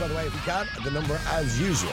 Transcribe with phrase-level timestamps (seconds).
[0.00, 0.66] By the way, if you can.
[0.82, 1.92] The number, as usual,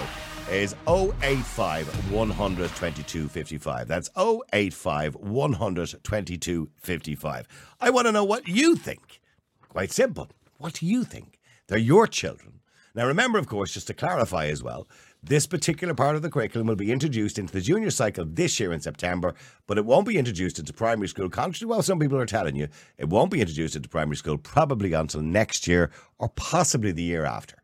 [0.49, 3.87] is 085 100 22 55.
[3.89, 4.09] That's
[4.53, 7.47] 085 100 22 55.
[7.81, 9.19] I want to know what you think.
[9.67, 10.29] Quite simple.
[10.57, 11.37] What do you think?
[11.67, 12.61] They're your children.
[12.95, 14.87] Now, remember, of course, just to clarify as well,
[15.21, 18.71] this particular part of the curriculum will be introduced into the junior cycle this year
[18.71, 19.35] in September,
[19.67, 21.29] but it won't be introduced into primary school.
[21.29, 24.37] Contrary to what some people are telling you, it won't be introduced into primary school
[24.37, 27.57] probably until next year or possibly the year after.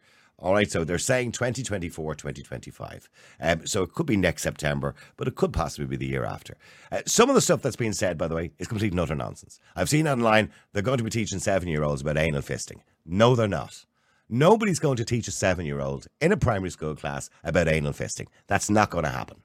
[0.44, 3.10] All right, so they're saying 2024, 2025.
[3.40, 6.58] Um, so it could be next September, but it could possibly be the year after.
[6.92, 9.62] Uh, some of the stuff that's being said, by the way, is complete utter nonsense.
[9.74, 12.82] I've seen online they're going to be teaching seven year olds about anal fisting.
[13.05, 13.85] No, they're not.
[14.27, 17.94] Nobody's going to teach a seven year old in a primary school class about anal
[17.94, 18.28] fisting.
[18.48, 19.38] That's not going to happen.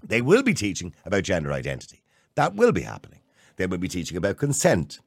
[0.00, 2.04] They will be teaching about gender identity.
[2.36, 3.20] That will be happening.
[3.56, 5.00] They will be teaching about consent.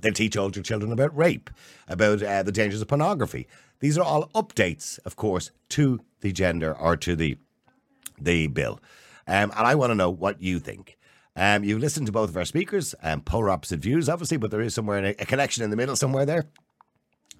[0.00, 1.50] They'll teach older children about rape,
[1.88, 3.48] about uh, the dangers of pornography.
[3.80, 7.38] These are all updates, of course, to the gender or to the
[8.20, 8.80] the bill.
[9.26, 10.98] Um, and I want to know what you think.
[11.36, 14.60] Um, you've listened to both of our speakers, um, polar opposite views, obviously, but there
[14.60, 16.48] is somewhere a, a connection in the middle somewhere there.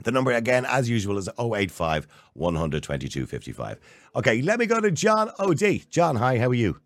[0.05, 3.81] The number again, as usual, is 085 122 55.
[4.15, 5.91] Okay, let me go to John OD.
[5.91, 6.81] John, hi, how are you?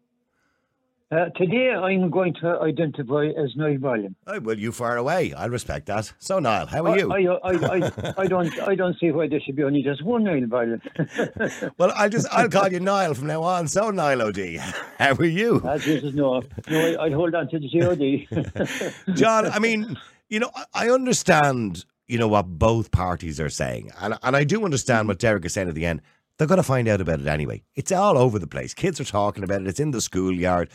[1.13, 4.17] Uh, today I'm going to identify as Niall Boylan.
[4.27, 5.35] Oh, well, you far away.
[5.35, 6.11] I respect that.
[6.19, 7.13] So, Niall, how are I, you?
[7.13, 10.25] I, I, I, I don't I don't see why there should be only just one
[10.25, 10.81] Niall Boylan.
[11.77, 13.69] well, I'll just I'll call you Niall from now on.
[13.69, 14.57] So, Niall OD,
[14.99, 15.61] how are you?
[15.67, 19.15] Ah, Jesus, no, no, I, I'd hold on to the COD.
[19.15, 19.99] John, I mean,
[20.31, 23.91] you know, I- I understand, you know, what both parties are saying.
[24.01, 26.01] And, and I do understand what Derek is saying at the end.
[26.39, 27.63] They're going to find out about it anyway.
[27.75, 28.73] It's all over the place.
[28.73, 29.67] Kids are talking about it.
[29.69, 30.71] It's in the schoolyard.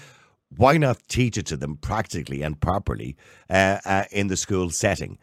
[0.56, 3.18] Why not teach it to them practically and properly
[3.50, 5.18] uh, uh, in the school setting?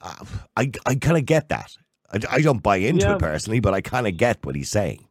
[0.00, 0.24] Uh,
[0.56, 1.76] I, I kind of get that.
[2.12, 3.14] I, I don't buy into Yeah.
[3.14, 5.08] it personally, but I kind of get what he's saying.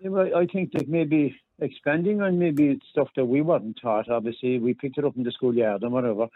[0.00, 4.10] Yeah, well, I think that maybe expanding on maybe it's stuff that we weren't taught.
[4.10, 6.26] Obviously, we picked it up in the schoolyard and whatever.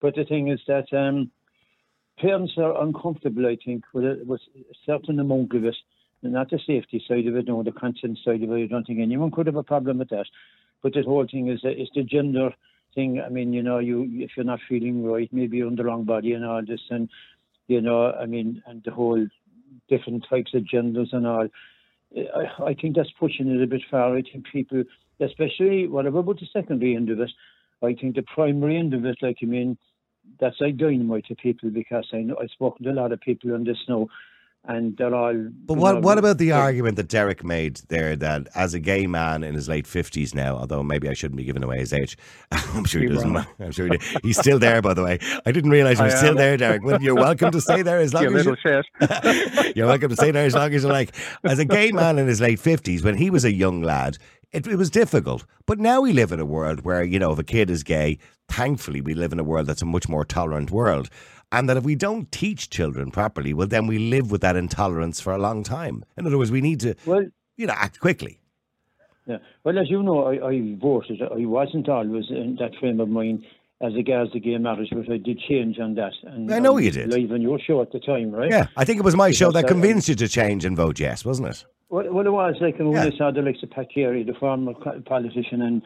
[0.00, 1.30] But the thing is that um,
[2.18, 5.76] parents are uncomfortable, I think, with a, with a certain amount of it.
[6.24, 8.64] Not the safety side of it, no, the consent side of it.
[8.64, 10.26] I don't think anyone could have a problem with that.
[10.82, 12.50] But the whole thing is the gender
[12.94, 13.22] thing.
[13.24, 16.04] I mean, you know, you if you're not feeling right, maybe you're on the wrong
[16.04, 17.08] body and all this, and
[17.68, 19.26] you know, I mean, and the whole
[19.88, 21.48] different types of genders and all.
[22.14, 24.16] I, I think that's pushing it a bit far.
[24.16, 24.84] I think people,
[25.20, 27.30] especially whatever about the secondary end of it,
[27.82, 29.78] I think the primary end of it, like I mean,
[30.40, 33.54] that's like dynamite to people because I know I've spoken to a lot of people
[33.54, 34.08] on this now,
[34.64, 35.34] and they're all.
[35.66, 39.06] But what know, what about the argument that Derek made there that as a gay
[39.06, 42.16] man in his late fifties now, although maybe I shouldn't be giving away his age,
[42.52, 43.32] I'm sure he doesn't.
[43.32, 43.46] wrong.
[43.58, 44.80] I'm sure he, he's still there.
[44.80, 46.84] By the way, I didn't realize he was still there, Derek.
[46.84, 49.76] Well, you're welcome to stay there as long You as little you, shit.
[49.76, 51.14] you're welcome to stay there as long as you like.
[51.44, 54.18] As a gay man in his late fifties, when he was a young lad,
[54.52, 55.44] it, it was difficult.
[55.66, 58.18] But now we live in a world where you know if a kid is gay,
[58.48, 61.08] thankfully we live in a world that's a much more tolerant world.
[61.52, 65.20] And that if we don't teach children properly, well, then we live with that intolerance
[65.20, 66.04] for a long time.
[66.16, 67.26] In other words, we need to, Well,
[67.56, 68.40] you know, act quickly.
[69.26, 69.36] Yeah.
[69.62, 71.20] Well, as you know, I, I voted.
[71.22, 73.44] I wasn't always in that frame of mind
[73.80, 76.12] as regards the gay marriage, but I did change on that.
[76.24, 77.08] And I know you did.
[77.12, 78.50] Live on your show at the time, right?
[78.50, 81.24] Yeah, I think it was my show that convinced you to change and vote yes,
[81.24, 81.64] wasn't it?
[81.88, 83.10] Well, well, it was like when Yeah.
[83.12, 84.72] I saw the likes of the former
[85.04, 85.82] politician, and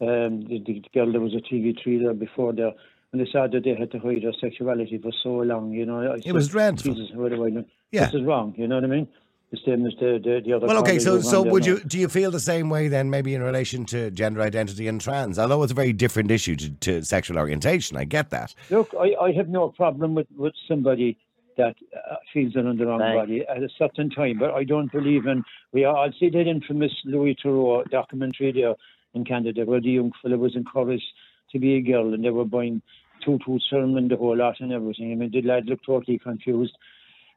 [0.00, 2.72] um, the, the girl that was a TV3 there before there,
[3.12, 6.12] and they saw that they had to hide their sexuality for so long, you know.
[6.12, 6.94] I said, was dreadful.
[6.94, 7.64] Jesus, what do I know?
[7.90, 8.06] Yeah.
[8.06, 9.08] This is wrong, you know what I mean?
[9.50, 12.08] The same as the, the, the other Well, okay, so so would you do you
[12.08, 15.40] feel the same way then, maybe in relation to gender identity and trans?
[15.40, 18.54] Although it's a very different issue to, to sexual orientation, I get that.
[18.70, 21.18] Look, I, I have no problem with, with somebody
[21.56, 23.16] that uh, feels they're on the wrong Thanks.
[23.16, 25.42] body at a certain time, but I don't believe in.
[25.72, 28.76] We all see that infamous Louis Theroux documentary there
[29.14, 31.12] in Canada where the young fellow was encouraged
[31.50, 32.82] to be a girl and they were buying
[33.24, 35.12] tutu sermon, the whole lot and everything.
[35.12, 36.76] I mean, the lad looked totally confused.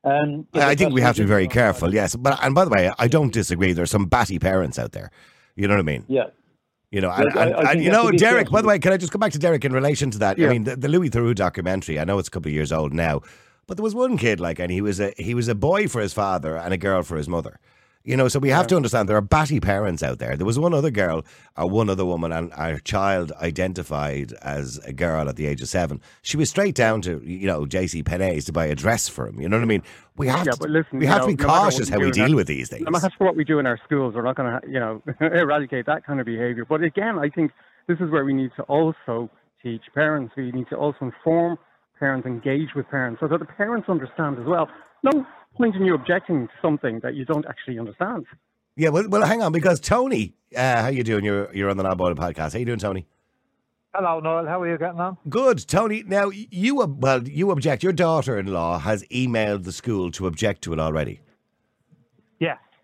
[0.03, 2.15] Um, I, think we have to be very on the wrong careful, yes.
[2.15, 3.71] But and by the way, I don't disagree.
[3.71, 5.11] There's some batty parents out there.
[5.55, 6.05] You know what I mean?
[6.09, 6.27] Yeah.
[6.91, 8.49] You know, and, I- and, and you know, Derek.
[8.51, 10.39] By the way, can I just come back to Derek in relation to that?
[10.39, 11.99] I mean, the, the Louis Theroux documentary.
[11.99, 13.21] I know it's a couple of years old now,
[13.65, 16.01] but there was one kid like, and he was a he was a boy for
[16.01, 17.59] his father and a girl for his mother.
[18.05, 20.35] You know, so we have to understand there are batty parents out there.
[20.35, 21.23] There was one other girl,
[21.55, 25.69] or one other woman, and our child identified as a girl at the age of
[25.69, 26.01] seven.
[26.21, 28.03] She was straight down to you know J.C.
[28.03, 29.39] Penney's to buy a dress for him.
[29.39, 29.83] You know what I mean?
[30.17, 32.19] We have Yeah, to listen, we have know, to be no cautious how we in
[32.19, 32.83] our- deal with these things.
[32.83, 35.85] No matter what we do in our schools, we're not going to, you know, eradicate
[35.85, 36.65] that kind of behaviour.
[36.65, 37.51] But again, I think
[37.87, 39.29] this is where we need to also
[39.63, 40.33] teach parents.
[40.35, 41.57] We need to also inform
[41.99, 44.67] parents, engage with parents, so that the parents understand as well.
[45.03, 48.25] No, point in you objecting to something that you don't actually understand?
[48.75, 51.23] Yeah, well, well, hang on, because Tony, uh, how you doing?
[51.23, 52.53] You're you're on the Niall Boylan podcast.
[52.53, 53.05] How you doing, Tony?
[53.93, 54.47] Hello, Noel.
[54.47, 55.17] How are you getting on?
[55.29, 56.03] Good, Tony.
[56.07, 57.83] Now you ob- well, you object.
[57.83, 61.21] Your daughter-in-law has emailed the school to object to it already.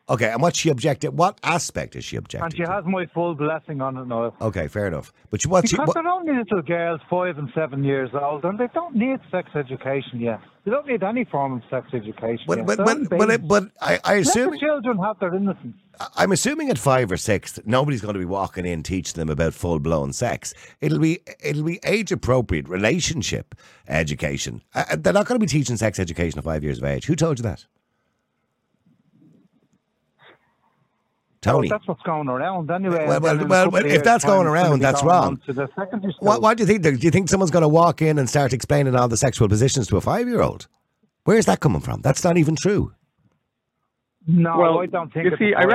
[0.09, 1.11] Okay, and what she objected?
[1.11, 2.45] What aspect is she objecting?
[2.45, 2.71] And she to?
[2.71, 4.35] has my full blessing on it, Noel.
[4.41, 5.13] Okay, fair enough.
[5.29, 5.75] But what she?
[5.75, 9.19] Because What, they're only little girls, five and seven years old, and they don't need
[9.29, 10.39] sex education yet.
[10.65, 12.67] They don't need any form of sex education but, yet.
[12.67, 15.77] but, but, but, but I, I Let assume the children have their innocence.
[16.15, 19.53] I'm assuming at five or six, nobody's going to be walking in teaching them about
[19.53, 20.53] full blown sex.
[20.81, 23.53] It'll be it'll be age appropriate relationship
[23.87, 24.63] education.
[24.73, 27.05] Uh, they're not going to be teaching sex education at five years of age.
[27.05, 27.65] Who told you that?
[31.41, 31.69] Tony.
[31.69, 33.07] That's what's going around anyway.
[33.07, 35.37] Well, well, then in a well, well, if that's going around, that's going wrong.
[35.45, 36.27] To the secondary school.
[36.27, 36.83] What, what do you think?
[36.83, 39.87] Do you think someone's going to walk in and start explaining all the sexual positions
[39.87, 40.67] to a five year old?
[41.23, 42.01] Where's that coming from?
[42.01, 42.93] That's not even true.
[44.27, 45.73] No, well, I don't think you it's see, a I, re-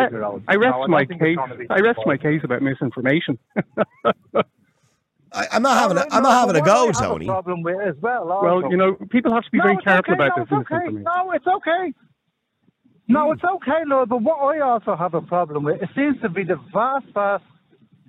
[0.49, 1.67] I rest No, I my don't think it's case.
[1.71, 3.39] I rest my case about misinformation.
[5.35, 5.97] I, I'm not having.
[5.97, 7.27] A, Alright, I'm not having a go, I have Tony.
[7.27, 8.27] A problem with as well.
[8.27, 10.75] well, you know, people have to be no, very careful okay, about no, this okay.
[10.75, 11.03] misinformation.
[11.03, 11.95] No, it's okay.
[13.07, 16.29] No, it's okay, no, but what I also have a problem with, it seems to
[16.31, 17.45] be the vast, vast,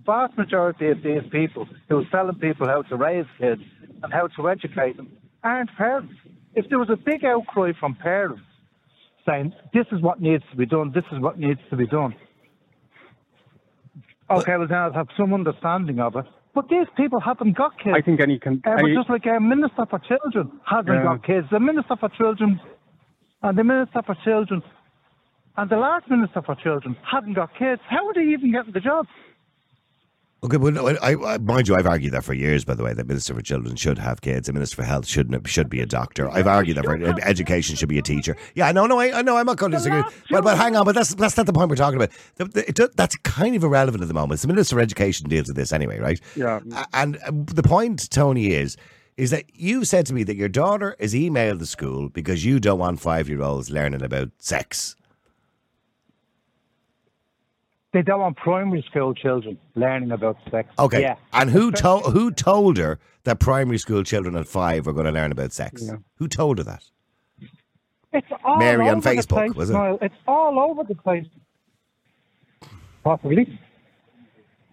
[0.06, 3.62] vast majority of these people who are telling people how to raise kids
[4.04, 5.10] and how to educate them
[5.44, 6.14] aren't parents.
[6.56, 8.42] If there was a big outcry from parents
[9.28, 12.16] saying, this is what needs to be done, this is what needs to be done,
[14.32, 16.26] okay, well then I'd have some understanding of it.
[16.54, 17.96] But these people haven't got kids.
[17.98, 18.62] I think any can.
[18.66, 21.04] Uh, any- just like a minister for children hasn't Yeah.
[21.04, 22.62] got kids, the minister for children
[23.44, 24.64] and the minister for children
[25.58, 27.82] and the last minister for children hadn't got kids.
[27.88, 29.08] How would he even get the job?
[30.44, 32.66] Okay, well, no, I, I, mind you, I've argued that for years.
[32.66, 34.46] By the way, that Minister for Children should have kids.
[34.46, 36.30] The Minister for Health shouldn't should be a doctor.
[36.30, 38.38] I've argued that for education should be a teacher.
[38.54, 40.04] Yeah, I know, no, I, I know, I'm not going to disagree.
[40.30, 42.12] But, but hang on, but that's that's not the point we're talking about.
[42.36, 44.40] The, the, it, that's kind of irrelevant at the moment.
[44.42, 46.22] The Minister for Education deals with this anyway, right?
[46.36, 46.60] Yeah.
[46.94, 48.78] And uh, the point, Tony, is
[49.18, 52.60] is that you said to me that your daughter has emailed the school because you
[52.60, 54.96] don't want five year olds learning about sex.
[57.96, 60.68] They don't want primary school children learning about sex.
[60.78, 61.00] Okay.
[61.00, 61.16] Yeah.
[61.32, 65.14] And who told who told her that primary school children at five were going to
[65.14, 65.82] learn about sex?
[65.82, 65.96] Yeah.
[66.16, 66.84] Who told her that?
[68.12, 69.74] It's all Mary on over the Facebook, place, was it?
[69.74, 69.98] Niall.
[70.02, 71.26] It's all over the place.
[73.02, 73.60] Possibly.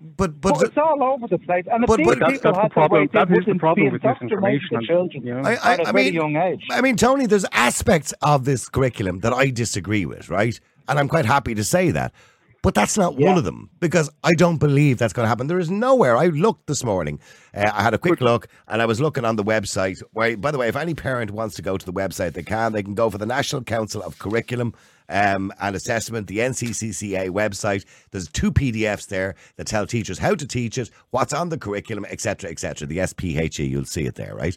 [0.01, 1.65] But but, But it's all over the place.
[1.71, 3.01] And if But- but that's, people that's the had their problem.
[3.03, 4.77] way, they That is the wouldn't problem be with indoctrinating misinformation.
[4.79, 5.49] and- children you know?
[5.49, 6.65] I, I, at a I very mean, young age.
[6.73, 10.59] I mean, Tony, there's aspects of this curriculum that I disagree with, right?
[10.89, 12.13] And I'm quite happy to say that.
[12.63, 15.49] But that's not one of them because I don't believe that's going to happen.
[15.49, 16.17] There is nowhere.
[16.17, 17.19] I looked this morning.
[17.53, 20.01] Uh, I had a quick look and I was looking on the website.
[20.13, 22.73] Where, by the way, if any parent wants to go to the website, they can.
[22.73, 24.75] They can go for the National Council of Curriculum
[25.09, 27.85] um, and Assessment, the NCCA website.
[28.13, 32.07] There's two PDFs there that tell teachers how to teach it, what's on the curriculum,
[32.09, 32.87] etc., etc.
[32.87, 34.57] The SPHE, you'll see it there, right?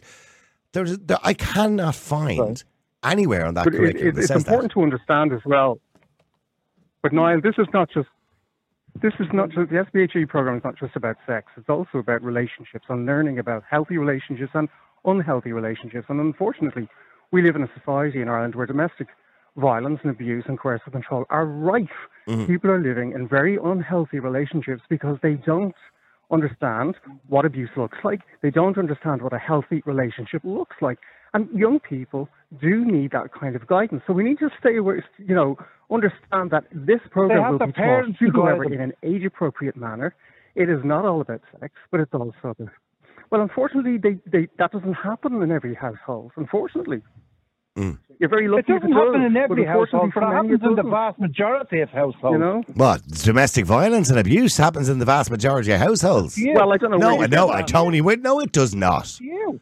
[0.72, 2.62] There's, there, I cannot find
[3.02, 5.80] anywhere on that But curriculum it, that it's important to understand as well.
[7.06, 8.08] But Niall, this is not just
[9.00, 11.46] this is not just the SPHE program is not just about sex.
[11.56, 14.68] It's also about relationships and learning about healthy relationships and
[15.04, 16.06] unhealthy relationships.
[16.08, 16.88] And unfortunately,
[17.30, 19.06] we live in a society in Ireland where domestic
[19.56, 22.08] violence and abuse and coercive control are rife.
[22.26, 22.46] Mm-hmm.
[22.46, 25.76] People are living in very unhealthy relationships because they don't
[26.32, 26.96] understand
[27.28, 28.22] what abuse looks like.
[28.42, 30.98] They don't understand what a healthy relationship looks like.
[31.34, 32.28] And young people
[32.60, 34.02] do need that kind of guidance.
[34.06, 35.58] So we need to stay aware, you know,
[35.90, 40.14] understand that this program will be taught, to however, in an age appropriate manner.
[40.54, 42.70] It is not all about sex, but it's also about.
[43.30, 46.32] Well, unfortunately, they, they, that doesn't happen in every household.
[46.36, 47.02] Unfortunately.
[47.76, 47.92] Hmm.
[48.18, 50.70] You're very lucky It doesn't if does, happen in every household, but it happens in
[50.70, 52.32] the doesn't, vast majority of households.
[52.32, 52.62] You know?
[52.74, 56.40] What domestic violence and abuse happens in the vast majority of households?
[56.54, 56.96] Well, I don't know.
[56.96, 57.68] No, where you no, get I that.
[57.68, 59.20] Tony, wait, no, it does not.
[59.20, 59.60] You.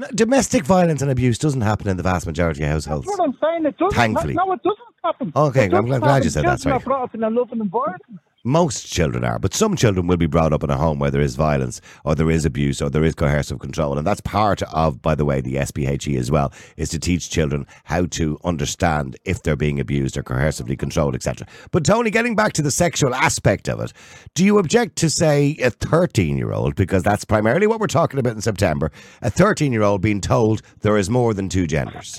[0.00, 3.06] No, domestic violence and abuse doesn't happen in the vast majority of households.
[3.06, 3.66] That's what I'm saying.
[3.66, 3.96] It doesn't.
[3.96, 4.32] Thankfully.
[4.34, 5.32] No, it doesn't happen.
[5.36, 6.30] Okay, It I'm doesn't glad you happen.
[6.30, 6.72] said that, Children sorry.
[6.74, 8.20] are brought up in a loving environment.
[8.50, 11.20] Most children are, but some children will be brought up in a home where there
[11.20, 13.96] is violence or there is abuse or there is coercive control.
[13.96, 17.64] And that's part of, by the way, the SPHE as well, is to teach children
[17.84, 21.46] how to understand if they're being abused or coercively controlled, etc.
[21.70, 23.92] But Tony, getting back to the sexual aspect of it,
[24.34, 28.18] do you object to, say, a 13 year old, because that's primarily what we're talking
[28.18, 28.90] about in September,
[29.22, 32.18] a 13 year old being told there is more than two genders?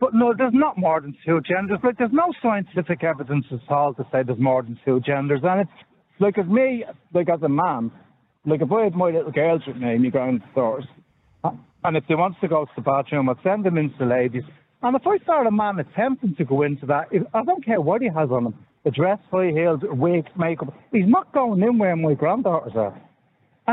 [0.00, 1.78] But no, there's not more than two genders.
[1.82, 5.40] Like, there's no scientific evidence at all to say there's more than two genders.
[5.42, 5.70] And it's
[6.20, 7.90] like, as me, like as a man,
[8.46, 10.86] like if I had my little girls with me my granddaughters,
[11.84, 14.42] And if they want to go to the bathroom, I'd send them into the ladies.
[14.82, 18.00] And if I start a man attempting to go into that, I don't care what
[18.02, 21.96] he has on him, a dress, high heels, wig, makeup, he's not going in where
[21.96, 23.00] my granddaughters are.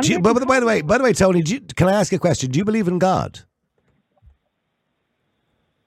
[0.03, 2.51] You, but, by the way, by the way, Tony, you, can I ask a question?
[2.51, 3.41] Do you believe in God?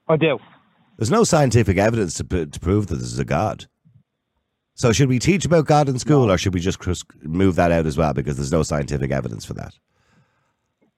[0.09, 0.39] I do.
[0.97, 3.67] There's no scientific evidence to, p- to prove that there's a God.
[4.75, 7.73] So should we teach about God in school, or should we just cr- move that
[7.73, 9.75] out as well because there's no scientific evidence for that?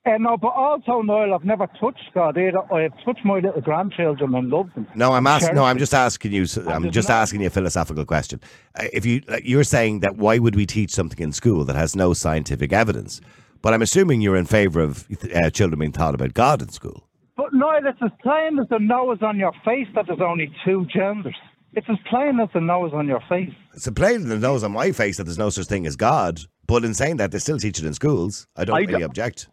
[0.06, 2.60] Uh, no, but also, Noel, I've never touched God either.
[2.72, 4.86] I have touched my little grandchildren and loved them.
[4.94, 5.54] No, I'm asking.
[5.54, 6.46] No, I'm just asking you.
[6.66, 8.40] I'm just asking you a philosophical question.
[8.78, 11.76] Uh, If you like, you're saying that why would we teach something in school that
[11.76, 13.20] has no scientific evidence?
[13.60, 17.06] But I'm assuming you're in favour of uh, children being taught about God in school.
[17.50, 20.86] But Noel, it's as plain as the nose on your face that there's only two
[20.86, 21.34] genders.
[21.72, 23.52] It's as plain as the nose on your face.
[23.74, 25.96] It's as plain as the nose on my face that there's no such thing as
[25.96, 26.40] God.
[26.66, 28.46] But in saying that, they still teach it in schools.
[28.56, 29.48] I don't I really don't- object.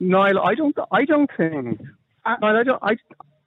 [0.00, 1.80] Niall, I don't, I don't think,
[2.26, 2.96] Niall, I don't, I,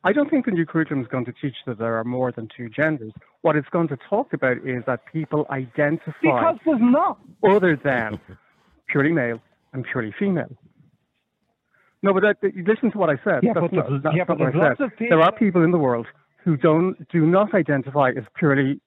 [0.05, 2.47] I don't think the new curriculum is going to teach that there are more than
[2.55, 3.11] two genders.
[3.41, 7.19] What it's going to talk about is that people identify Because there's not.
[7.45, 8.21] other than
[8.87, 9.41] purely male
[9.73, 10.47] and purely female.
[12.05, 13.39] No, but that, listen to what I said.
[13.43, 14.85] Yeah, that's but not, that's yeah, but what there's I lots said.
[14.85, 16.05] of people- There are people in the world
[16.43, 18.79] who don't do not identify as purely.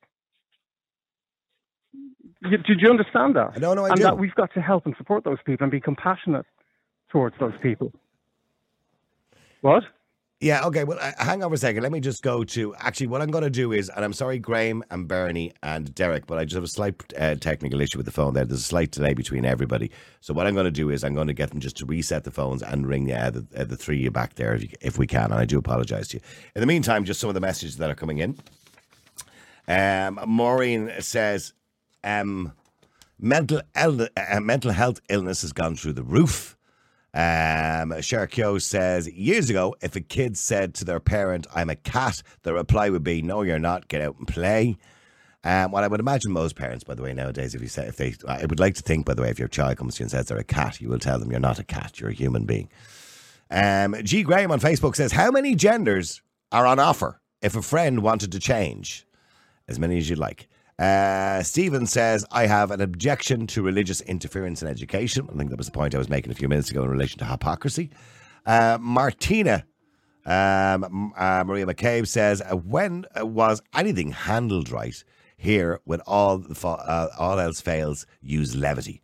[2.42, 3.60] You, did you understand that?
[3.60, 4.04] No, no, I and do.
[4.04, 6.46] that we've got to help and support those people and be compassionate
[7.10, 7.92] towards those people.
[9.62, 9.82] What?
[10.40, 10.84] Yeah, okay.
[10.84, 11.82] Well, uh, hang on for a second.
[11.82, 12.72] Let me just go to.
[12.76, 16.28] Actually, what I'm going to do is, and I'm sorry, Graham and Bernie and Derek,
[16.28, 18.44] but I just have a slight uh, technical issue with the phone there.
[18.44, 19.90] There's a slight delay between everybody.
[20.20, 22.22] So, what I'm going to do is, I'm going to get them just to reset
[22.22, 24.68] the phones and ring uh, the, uh, the three of you back there if, you,
[24.80, 25.24] if we can.
[25.24, 26.22] And I do apologize to you.
[26.54, 28.38] In the meantime, just some of the messages that are coming in.
[29.66, 31.52] Um, Maureen says,
[32.04, 32.52] um,
[33.18, 36.56] mental, el- uh, mental health illness has gone through the roof.
[37.18, 42.22] Um, Sharkyo says years ago, if a kid said to their parent, "I'm a cat,"
[42.44, 43.88] the reply would be, "No, you're not.
[43.88, 44.76] Get out and play."
[45.42, 47.96] Um, what I would imagine most parents, by the way, nowadays, if you say if
[47.96, 50.04] they, I would like to think, by the way, if your child comes to you
[50.04, 51.98] and says they're a cat, you will tell them you're not a cat.
[51.98, 52.68] You're a human being.
[53.50, 56.22] Um, G Graham on Facebook says, "How many genders
[56.52, 59.04] are on offer if a friend wanted to change?"
[59.66, 60.48] As many as you'd like.
[60.78, 65.28] Uh, Stephen says, I have an objection to religious interference in education.
[65.32, 67.18] I think that was the point I was making a few minutes ago in relation
[67.18, 67.90] to hypocrisy.
[68.46, 69.64] Uh, Martina
[70.28, 75.02] um, uh, Maria McCabe says, uh, when uh, was anything handled right
[75.38, 79.00] here when all, all else fails, use levity?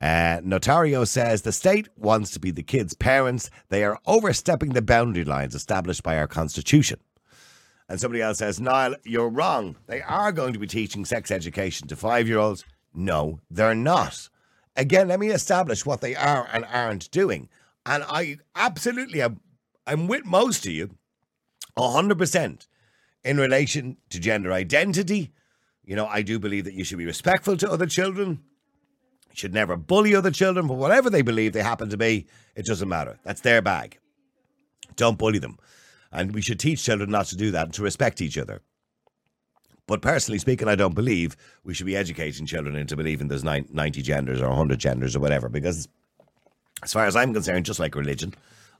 [0.00, 3.48] Uh, Notario says the state wants to be the kids' parents.
[3.68, 6.98] They are overstepping the boundary lines established by our constitution.
[7.88, 9.76] And somebody else says, Niall, you're wrong.
[9.86, 12.64] They are going to be teaching sex education to five year olds.
[12.92, 14.28] No, they're not.
[14.76, 17.48] Again, let me establish what they are and aren't doing.
[17.84, 19.40] And I absolutely am
[19.86, 20.96] I'm with most of you
[21.78, 22.66] 100%
[23.24, 25.32] in relation to gender identity.
[25.84, 28.40] You know, I do believe that you should be respectful to other children.
[29.30, 32.26] You should never bully other children for whatever they believe they happen to be.
[32.56, 33.18] It doesn't matter.
[33.22, 33.98] That's their bag.
[34.96, 35.58] Don't bully them.
[36.12, 38.62] And we should teach children not to do that and to respect each other.
[39.86, 44.02] But personally speaking, I don't believe we should be educating children into believing there's 90
[44.02, 45.88] genders or 100 genders or whatever, because
[46.82, 48.34] as far as I'm concerned, just like religion,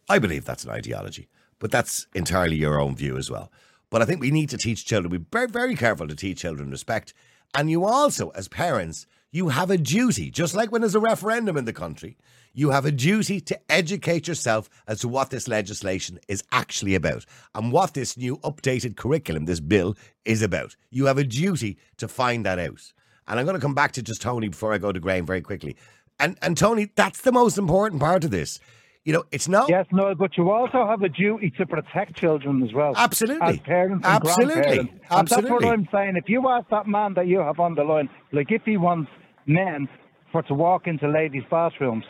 [0.09, 1.28] I believe that's an ideology.
[1.59, 3.50] But that's entirely your own view as well.
[3.88, 6.71] But I think we need to teach children, be very, very careful to teach children
[6.71, 7.14] respect.
[7.54, 11.56] And you also, as parents, you have a duty, just like when there's a referendum
[11.56, 12.16] in the country,
[12.57, 17.27] you have a duty to educate yourself as to what this legislation is actually about
[17.55, 19.95] and what this new updated curriculum, this bill,
[20.25, 20.75] is about.
[20.91, 22.93] You have a duty to find that out.
[23.29, 25.43] And I'm going to come back to just Tony before I go to Graham very
[25.43, 25.77] quickly.
[26.19, 28.59] And and Tony, that's the most important part of this.
[29.05, 32.63] You know, it's not Yes, no, but you also have a duty to protect children
[32.63, 32.95] as well.
[32.97, 33.47] Absolutely.
[33.47, 34.55] As parents and Absolutely.
[34.55, 34.93] grandparents.
[34.93, 35.67] And that's Absolutely.
[35.67, 36.17] what I'm saying.
[36.17, 39.11] If you ask that man that you have on the line, like if he wants
[39.45, 39.89] men
[40.33, 42.05] for to walk into ladies' bathrooms,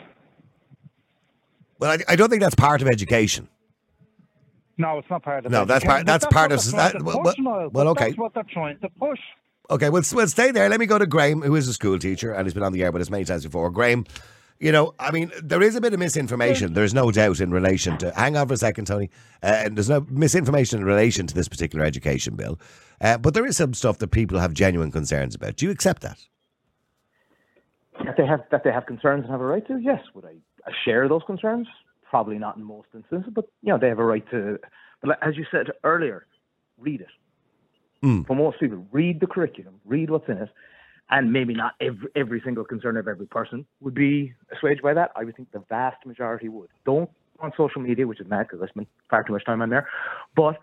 [1.79, 3.47] Well, I, I don't think that's part of education.
[4.77, 5.67] no, it's not part of education.
[5.67, 8.05] No, that's part- but that's part of- that- well, push, well- well, okay.
[8.07, 9.19] That's what they're trying to push.
[9.69, 10.69] Okay, well, s- well, stay there.
[10.69, 12.83] Let me go to Graham, who is a school teacher and he's been on the
[12.83, 13.69] air with us many times before.
[13.69, 14.05] Graham,
[14.59, 16.73] you know, I mean, there is a bit of misinformation.
[16.73, 18.11] There's no doubt in relation to.
[18.11, 19.09] Hang on for a second, Tony.
[19.43, 22.59] Uh, and there's no misinformation in relation to this particular education bill,
[23.01, 25.57] uh, but there is some stuff that people have genuine concerns about.
[25.57, 26.17] Do you accept that?
[28.05, 29.79] that they have that they have concerns and have a right to.
[29.79, 30.35] Yes, would I
[30.85, 31.67] share those concerns?
[32.09, 34.59] Probably not in most instances, but you know they have a right to.
[35.01, 36.25] But as you said earlier,
[36.77, 37.07] read it.
[38.01, 38.21] Hmm.
[38.23, 40.49] For most people, read the curriculum, read what's in it,
[41.09, 45.11] and maybe not every every single concern of every person would be assuaged by that.
[45.15, 46.69] I would think the vast majority would.
[46.85, 47.09] Don't
[47.39, 49.87] on social media, which is mad because I spend far too much time on there.
[50.35, 50.57] But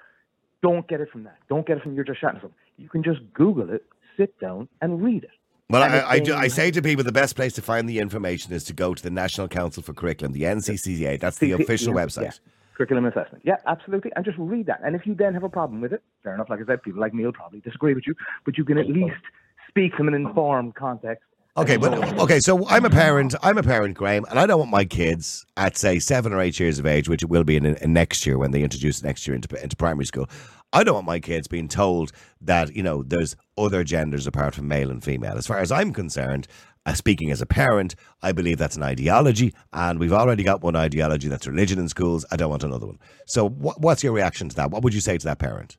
[0.63, 1.37] don't get it from that.
[1.49, 2.41] Don't get it from you're just chatting.
[2.77, 3.85] You can just Google it,
[4.17, 5.31] sit down, and read it.
[5.71, 8.53] Well, I, I, do, I say to people the best place to find the information
[8.53, 11.19] is to go to the National Council for Curriculum, the NCCA.
[11.19, 12.23] That's the official yeah, website.
[12.23, 12.33] yeah.
[12.77, 13.43] Curriculum assessment.
[13.47, 14.13] Yeah, absolutely.
[14.15, 14.81] And just read that.
[14.85, 16.51] And if you then have a problem with it, fair enough.
[16.51, 18.89] Like I said, people like me will probably disagree with you, but you can at
[18.89, 19.17] least
[19.69, 21.25] speak from an informed context.
[21.57, 23.33] Okay, but okay, so I'm a parent.
[23.41, 26.59] I'm a parent, Graham, and I don't want my kids at say seven or eight
[26.59, 29.25] years of age, which it will be in, in next year when they introduce next
[29.25, 30.29] year into into primary school.
[30.73, 34.67] I don't want my kids being told that you know there's other genders apart from
[34.67, 35.39] male and female.
[35.39, 36.49] As far as I'm concerned,
[36.87, 40.75] uh, speaking as a parent, I believe that's an ideology, and we've already got one
[40.75, 42.25] ideology that's religion in schools.
[42.33, 42.99] I don't want another one.
[43.27, 44.73] So, what, what's your reaction to that?
[44.73, 45.77] What would you say to that parent?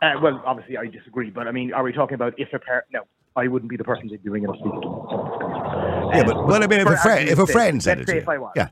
[0.00, 2.86] Uh, well, obviously, I disagree, but I mean, are we talking about if a parent?
[2.92, 3.00] No,
[3.36, 6.10] I wouldn't be the person to be doing it or speaking to them.
[6.14, 8.28] Yeah, but well, I mean, if a friend, if a friend said it to if
[8.28, 8.52] I was.
[8.56, 8.68] yeah.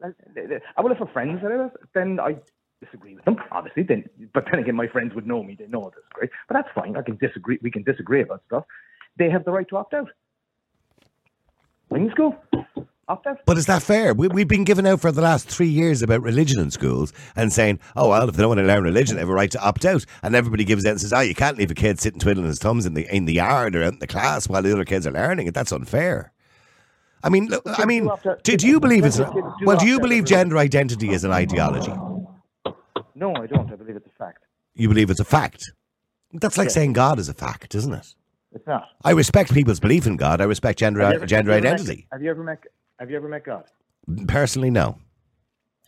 [0.00, 2.36] Well, if a friend said it, then I
[2.84, 3.84] disagree with them, obviously.
[3.84, 4.04] Then,
[4.34, 6.28] but then again, my friends would know me; they know I disagree.
[6.48, 6.96] But that's fine.
[6.96, 7.58] I can disagree.
[7.62, 8.64] We can disagree about stuff.
[9.16, 10.08] They have the right to opt out.
[11.92, 12.36] In school,
[13.08, 13.26] opt.
[13.46, 14.14] But is that fair?
[14.14, 17.52] We, we've been giving out for the last three years about religion in schools and
[17.52, 19.60] saying, oh, well, if they don't want to learn religion, they have a right to
[19.62, 20.04] opt out.
[20.22, 22.58] And everybody gives out and says, oh, you can't leave a kid sitting twiddling his
[22.58, 25.06] thumbs in the in the yard or out in the class while the other kids
[25.06, 25.54] are learning it.
[25.54, 26.32] That's unfair.
[27.24, 28.10] I mean, look, I mean,
[28.42, 29.76] do do, you believe it's well?
[29.78, 31.92] Do you believe gender identity is an ideology?
[33.14, 33.70] No, I don't.
[33.70, 34.44] I believe it's a fact.
[34.74, 35.70] You believe it's a fact.
[36.32, 36.72] That's like Yeah.
[36.72, 38.14] saying God is a fact, isn't it?
[38.52, 38.88] It's not.
[39.04, 40.40] I respect people's belief in God.
[40.40, 42.06] I respect gender Have you ever- gender ever met- identity.
[42.10, 42.58] Have you ever met?
[43.02, 43.64] Have you ever met God?
[44.28, 44.96] Personally, no.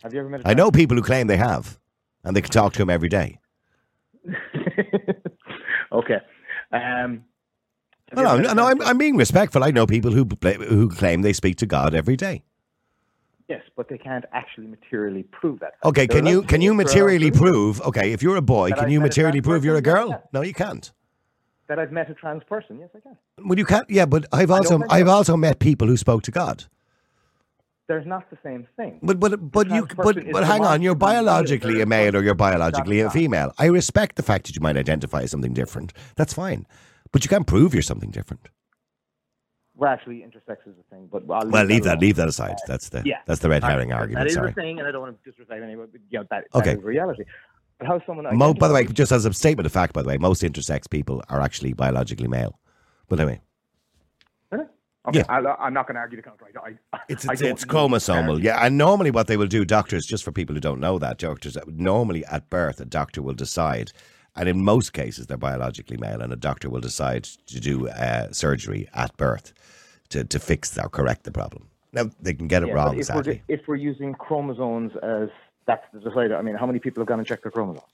[0.03, 0.41] Have you ever met?
[0.41, 1.79] a I know people who claim they have,
[2.25, 3.39] and they can talk to him every day.
[5.93, 6.19] okay.
[6.73, 7.23] Um,
[8.11, 9.63] you No, no, met a no, I'm, I'm being respectful.
[9.63, 10.27] I know people who
[10.67, 12.43] who claim they speak to God every day.
[13.47, 15.75] Yes, but they can't actually materially prove that.
[15.85, 17.79] Okay, They're can you can you materially prove?
[17.79, 20.09] Okay, if you're a boy, can I you materially prove you're a person?
[20.09, 20.29] girl?
[20.33, 20.91] No, you can't.
[21.69, 22.77] that I've met a trans person?
[22.77, 23.15] Yes, I can.
[23.47, 23.89] Well, you can't.
[23.89, 26.65] Yeah, but I've also I've also met people who spoke to God.
[27.87, 28.99] There's not the same thing.
[29.03, 32.99] But but but you but but hang on, you're biologically a male or you're biologically
[33.01, 33.53] a female.
[33.59, 35.93] I respect the fact that you might identify as something different.
[36.15, 36.65] That's fine,
[37.11, 38.49] but you can't prove you're something different.
[39.77, 42.55] Well, actually, intersex is a thing, but I'll Well, leave that leave that aside.
[42.65, 43.19] That's the Yeah.
[43.27, 44.23] that's the red herring argument.
[44.23, 44.51] That is Sorry.
[44.51, 46.71] a thing, and I don't want to disrespect anyone, but you know, that, Okay.
[46.71, 47.23] that is reality.
[47.77, 50.07] But how someone Mo, by the way, just as a statement of fact, by the
[50.07, 52.57] way, most intersex people are actually biologically male.
[53.09, 53.41] But anyway,
[54.49, 54.65] Really?
[55.07, 55.25] Okay, Yeah.
[55.29, 56.45] I'll, I'm not going to argue the counter.
[56.63, 58.65] I, I, it's I it's, it's chromosomal, yeah.
[58.65, 61.57] And normally, what they will do, doctors, just for people who don't know that, doctors
[61.67, 63.91] normally at birth, a doctor will decide,
[64.35, 68.31] and in most cases, they're biologically male, and a doctor will decide to do uh,
[68.31, 69.53] surgery at birth
[70.09, 71.67] to to fix or correct the problem.
[71.93, 75.29] Now they can get it Yeah, wrong, if we're, if we're using chromosomes as
[75.67, 77.91] that's the decider, I mean, how many people have gone and checked their chromosomes?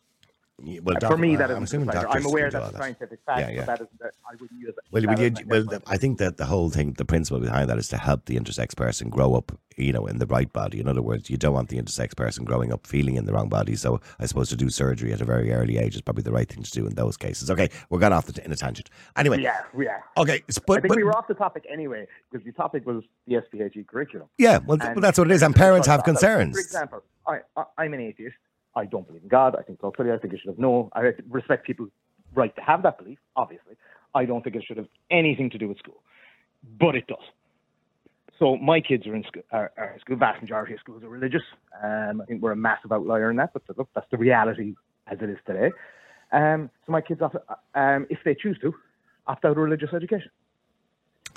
[0.83, 2.69] Well, Uh, for me, that I'm isn't assuming doctors I'm aware can do all that's
[2.69, 2.83] a that.
[2.83, 3.59] scientific fact, Yeah, yeah.
[3.65, 4.75] but that is that I wouldn't use it.
[4.91, 5.79] Well, that well, you, well.
[5.87, 8.75] I think that the whole thing, the principle behind that is to help the intersex
[8.75, 10.79] person grow up, you know, in the right body.
[10.79, 13.49] In other words, you don't want the intersex person growing up feeling in the wrong
[13.49, 13.75] body.
[13.75, 16.47] So I suppose to do surgery at a very early age is probably the right
[16.47, 17.49] thing to do in those cases.
[17.49, 18.89] Okay, we're gone off the, in a tangent.
[19.15, 19.97] Anyway, yeah, yeah.
[20.17, 22.85] okay, s- I but, think but we were off the topic anyway because the topic
[22.85, 24.27] was the SPHE curriculum.
[24.37, 25.41] yeah, well, And- well, that's what it is.
[25.41, 26.55] And parents have concerns.
[26.55, 27.39] For example, I,
[27.77, 28.35] I'm an atheist.
[28.75, 29.55] I don't believe in God.
[29.57, 30.11] I think all silly.
[30.11, 30.89] I think it should have no.
[30.93, 31.89] I respect people's
[32.33, 33.19] right to have that belief.
[33.35, 33.75] Obviously,
[34.15, 36.01] I don't think it should have anything to do with school,
[36.79, 37.17] but it does.
[38.39, 39.43] So my kids are in school.
[39.51, 40.17] Are, are school.
[40.17, 41.43] Vast majority of schools are religious.
[41.83, 44.73] Um, I think we're a massive outlier in that, but look, that's the reality
[45.07, 45.71] as it is today.
[46.31, 47.35] Um, so my kids, opt,
[47.75, 48.73] um, if they choose to,
[49.27, 50.31] opt out of religious education.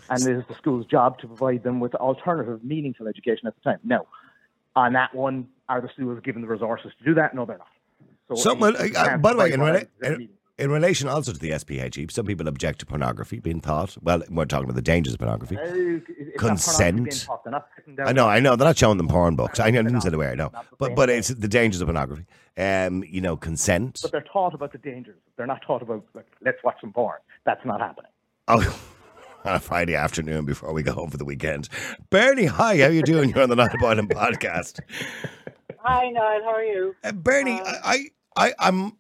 [0.09, 3.63] And it is the school's job to provide them with alternative, meaningful education at the
[3.63, 3.81] time.
[3.85, 4.07] Now,
[4.77, 7.35] on that one, are the schools given the resources to do that?
[7.35, 8.39] No, they're not.
[8.39, 11.59] So, any well, uh, by the way, in, rela- in, in relation also to the
[11.59, 13.97] SPHE, some people object to pornography being taught.
[14.03, 15.57] Well, we're talking about the dangers of pornography.
[15.57, 17.25] Uh, it's not pornography Consent.
[17.27, 18.57] taught, they're not sitting down I know, I know.
[18.57, 19.61] They're not showing them porn books.
[19.61, 20.51] I didn't say they were, no.
[20.79, 22.25] But but it's the dangers of pornography.
[22.57, 23.99] Um, you know, consent.
[24.03, 25.17] But they're taught about the dangers.
[25.37, 27.19] They're not taught about, like, let's watch some porn.
[27.45, 28.13] That's not happening.
[28.47, 28.81] Oh,
[29.49, 31.69] on a Friday afternoon before we go home for the weekend.
[32.11, 33.31] Bernie, hi, how you doing?
[33.31, 34.81] You're on the Niall Boylan podcast.
[35.81, 36.43] Hi, Niall.
[36.43, 36.95] How are you?
[37.05, 38.93] Uh, Bernie, I, I, I, I'm,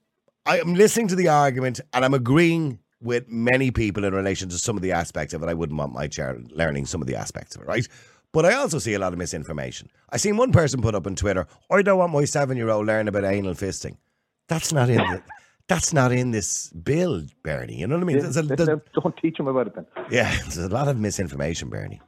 [0.44, 4.58] I am listening to the argument and I'm agreeing with many people in relation to
[4.58, 5.48] some of the aspects of it.
[5.48, 7.88] I wouldn't want my child learning some of the aspects of it, right?
[8.32, 9.88] But I also see a lot of misinformation.
[10.10, 13.24] I seen one person put up on Twitter, "I don't want my seven-year-old learning about
[13.24, 13.96] anal fisting."
[14.48, 15.22] That's not in the,
[15.68, 17.76] that's not in this bill, Bernie.
[17.76, 18.18] You know what I mean?
[18.18, 19.86] There's a- They- there's- don't teach them about it then.
[20.10, 22.00] yeah, there's a lot of misinformation, Bernie.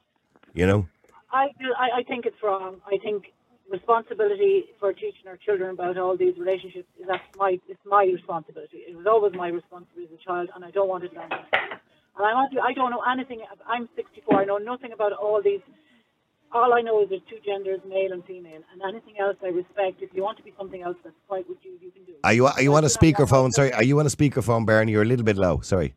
[0.54, 0.86] You know?
[1.32, 2.76] I, I I think it's wrong.
[2.86, 3.32] I think
[3.70, 8.78] responsibility for teaching our children about all these relationships is that's my it's my responsibility.
[8.88, 11.28] It was always my responsibility as a child, and I don't want it down.
[11.30, 11.36] to
[12.16, 13.40] And I want to, I don't know anything.
[13.68, 14.40] I'm 64.
[14.42, 15.60] I know nothing about all these.
[16.56, 20.00] All I know is there's two genders, male and female, and anything else I respect.
[20.00, 22.12] If you want to be something else that's quite with you, you can do.
[22.24, 23.52] Are you are you on a That's what I'm not- speakerphone?
[23.52, 24.92] Sorry, are you on a speakerphone, Bernie?
[24.92, 25.60] You're a little bit low.
[25.60, 25.94] Sorry.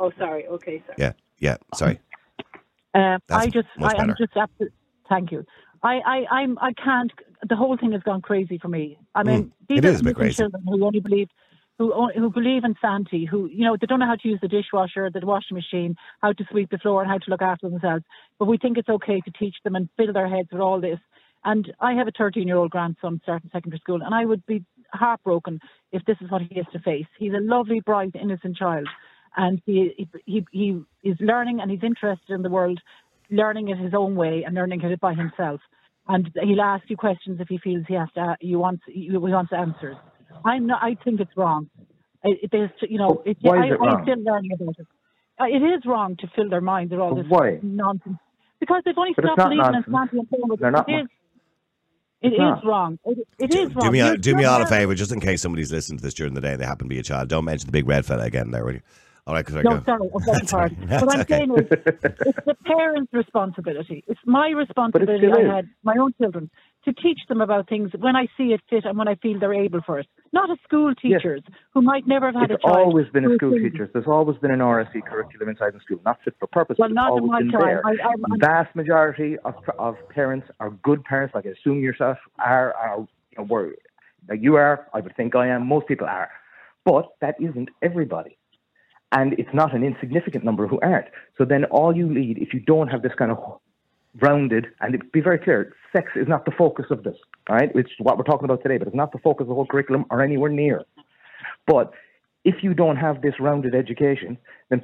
[0.00, 0.46] Oh, sorry.
[0.46, 0.96] Okay, sorry.
[0.98, 1.56] Yeah, yeah.
[1.74, 2.00] Sorry.
[2.94, 4.74] Um, That's I just, much I am just absolutely.
[5.08, 5.44] Thank you.
[5.82, 7.12] I, I, I'm, I can't.
[7.48, 8.98] The whole thing has gone crazy for me.
[9.14, 10.36] I mean, Mm, these it are is a bit crazy.
[10.36, 11.28] children who only believe,
[11.78, 14.48] who who believe in sanity, who you know they don't know how to use the
[14.48, 18.04] dishwasher, the washing machine, how to sweep the floor, and how to look after themselves.
[18.38, 20.98] But we think it's okay to teach them and fill their heads with all this.
[21.44, 24.64] And I have a 13 year old grandson starting secondary school, and I would be
[24.92, 25.60] heartbroken
[25.92, 27.06] if this is what he has to face.
[27.18, 28.88] He's a lovely, bright, innocent child,
[29.36, 30.46] and he he he,
[31.02, 32.80] he is learning and he's interested in the world,
[33.30, 35.60] learning it his own way and learning it by himself.
[36.08, 38.36] And he'll ask you questions if he feels he has to.
[38.40, 39.96] You want he wants answers.
[40.44, 40.82] I'm not.
[40.82, 41.68] I think it's wrong.
[42.24, 44.86] It, there's, you know, it, Why is I, it I'm still learning about it.
[45.40, 47.58] Uh, It is wrong to fill their minds with all this why?
[47.62, 48.16] nonsense
[48.58, 49.84] because they've only But stopped believing in and
[50.48, 51.06] with They're not is.
[52.22, 52.64] It is not.
[52.64, 52.98] wrong.
[53.04, 53.84] It, it is wrong.
[53.86, 56.14] Do me a, do me all a favor, just in case somebody's listening to this
[56.14, 57.28] during the day and they happen to be a child.
[57.28, 58.80] Don't mention the big red fella again, there, will you?
[59.26, 59.82] All right, because I No, go.
[59.84, 60.72] sorry, I'm very That's all right.
[60.72, 60.98] sorry.
[60.98, 61.36] What I'm okay.
[61.38, 61.66] saying is,
[62.24, 64.04] it's the parents' responsibility.
[64.08, 65.26] It's my responsibility.
[65.32, 66.50] I had my own children
[66.86, 69.52] to teach them about things when I see it fit and when I feel they're
[69.52, 70.06] able for it.
[70.32, 71.20] Not as school Yes.
[71.20, 71.42] teachers
[71.74, 72.78] who might never have had It's a child.
[72.78, 73.90] always been a school teachers.
[73.92, 76.78] There's always been an RSE curriculum inside the school, not fit for purpose.
[76.78, 77.50] Well, not in my time.
[77.50, 77.82] there.
[77.84, 82.18] I- I'm- I'm- Vast majority of of parents are good parents, like I assume yourself
[82.38, 82.72] are.
[82.74, 83.74] are you know, were,
[84.28, 84.86] like you are.
[84.94, 85.66] I would think I am.
[85.66, 86.30] Most people are,
[86.84, 88.36] but that isn't everybody.
[89.12, 91.06] And it's not an insignificant number who aren't.
[91.36, 93.38] So then all you need, if you don't have this kind of
[94.20, 97.16] rounded, and be very clear, sex is not the focus of this,
[97.48, 97.70] all right?
[97.74, 100.04] It's what we're talking about today, but it's not the focus of the whole curriculum
[100.10, 100.84] or anywhere near.
[101.66, 101.92] But
[102.44, 104.80] if you don't have this rounded education, then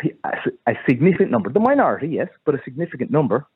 [0.66, 3.46] a significant number, the minority, yes, but a significant number,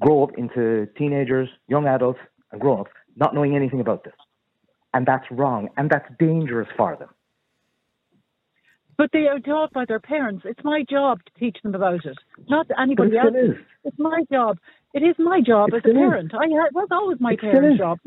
[0.00, 2.18] grow up into teenagers, young adults,
[2.50, 4.14] and grown ups not knowing anything about this.
[4.94, 7.08] And that's wrong, and that's dangerous for them.
[8.98, 10.42] But they are taught by their parents.
[10.44, 13.26] It's my job to teach them about it, not anybody else.
[13.34, 13.50] else's.
[13.50, 13.64] is.
[13.84, 14.58] It's my job.
[14.94, 15.94] It is my job It as a is.
[15.94, 16.34] parent.
[16.34, 17.98] I it was always my It parents' job.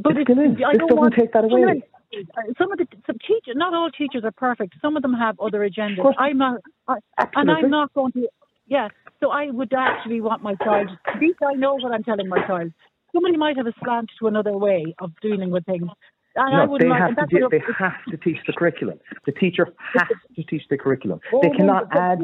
[0.00, 0.56] But It still is.
[0.66, 1.82] I This don't want, take that away.
[2.12, 4.74] Uh, some of, the- some of the some teachers, not all teachers are perfect.
[4.80, 6.14] Some of them have other agendas.
[6.18, 6.96] I'm not, I,
[7.34, 8.28] and I'm not going to.
[8.66, 8.88] Yeah.
[9.20, 10.90] So I would actually want my child.
[11.06, 12.72] At least I know what I'm telling my child.
[13.12, 15.88] Somebody might have a slant to another way of dealing with things.
[16.36, 17.26] And I No, would they like, have to.
[17.26, 18.98] Do, they have to teach the curriculum.
[19.24, 21.20] The teacher has to teach the curriculum.
[21.42, 22.18] They cannot add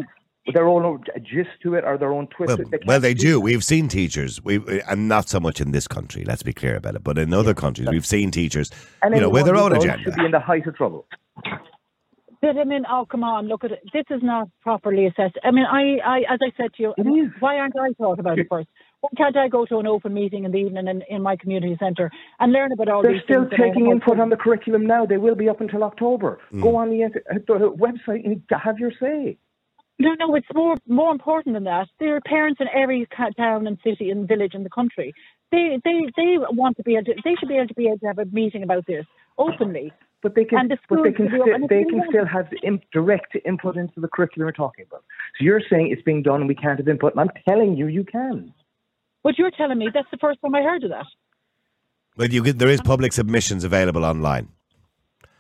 [0.55, 2.59] their own gist to it or their own twist.
[2.59, 3.41] Well, to well, they do do.
[3.41, 6.25] We've seen teachers, we and not so much in this country.
[6.25, 7.05] Let's be clear about it.
[7.05, 8.71] But in other countries, we've seen teachers,
[9.03, 10.03] And you know, with their own agenda.
[10.03, 11.07] should be in the height of trouble.
[12.43, 13.81] But I mean, oh come on, look at it.
[13.93, 15.37] This is not properly assessed.
[15.45, 17.31] I mean, I, I as I said to you, It is.
[17.41, 18.69] why aren't I taught about it first?
[19.03, 21.77] Why can't I go to an open meeting in the evening in, in my community
[21.79, 23.51] centre and learn about all They're these still things?
[23.51, 25.05] that I taking input on the curriculum now.
[25.07, 26.39] They will be up until October.
[26.53, 26.63] Mm.
[26.63, 27.09] Go on the,
[27.47, 29.39] the website and have your say.
[30.01, 31.89] No, no, it's more more important than that.
[31.99, 35.13] There are parents in every town and city and village in the country.
[35.53, 37.15] They they they want to be able to.
[37.23, 39.05] They should be able to be able to have a meeting about this
[39.37, 39.93] openly.
[40.23, 41.67] But they can, the but they can, should be open.
[41.67, 45.05] still, they can still have the direct input into the curriculum we're talking about.
[45.39, 47.87] So you're saying it's being done and we can't have input, and I'm telling you,
[47.87, 48.55] you can.
[49.23, 51.07] But you're telling me that's the first time I heard of that.
[52.17, 54.49] But you, get- there is public submissions available online.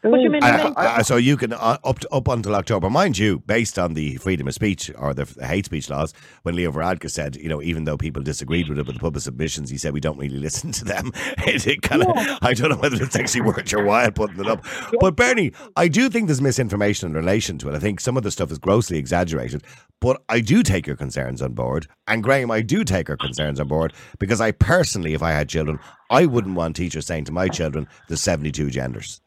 [0.02, 0.42] Do you mean?
[0.42, 4.16] I- so you can uh, up to, up until October, mind you, based on the
[4.16, 6.14] freedom of speech or the hate speech laws.
[6.42, 9.22] When Leo Varadkar said, you know, even though people disagreed with it with the public
[9.22, 11.12] submissions, he said we don't really listen to them.
[11.46, 12.08] it, it kind of,
[12.40, 14.64] I don't know whether it's actually worth your while putting it up.
[15.00, 17.74] But Bernie, I do think there's misinformation in relation to it.
[17.74, 19.62] I think some of the stuff is grossly exaggerated.
[20.00, 23.60] But I do take your concerns on board, and Graham, I do take our concerns
[23.60, 27.32] on board because I personally, if I had children, I wouldn't want teachers saying to
[27.32, 29.20] my children, "There's 72 genders."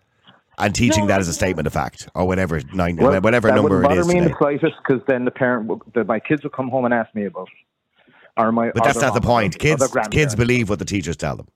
[0.58, 3.56] And teaching No, that as a statement of fact or whatever nine, Well, whatever that
[3.56, 4.34] number wouldn't it bother is me in today.
[4.34, 7.14] the slightest because then the parent, will, the, my kids will come home and ask
[7.16, 8.14] me about it.
[8.38, 9.58] Or my, But or that's not the point.
[9.60, 11.48] Kids, kids believe what the teachers tell them.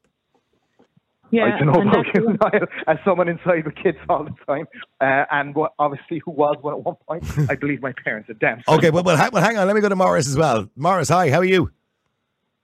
[1.29, 4.65] Yeah, I don't know about you, Niall, as someone inside with kids all the time,
[5.01, 7.49] uh, and what, obviously who was one at one point.
[7.49, 8.61] I believe my parents are damn.
[8.65, 9.67] Okay, well, well, hang, well, hang on.
[9.67, 10.69] Let me go to Morris as well.
[10.77, 11.29] Morris, hi.
[11.29, 11.69] How are you?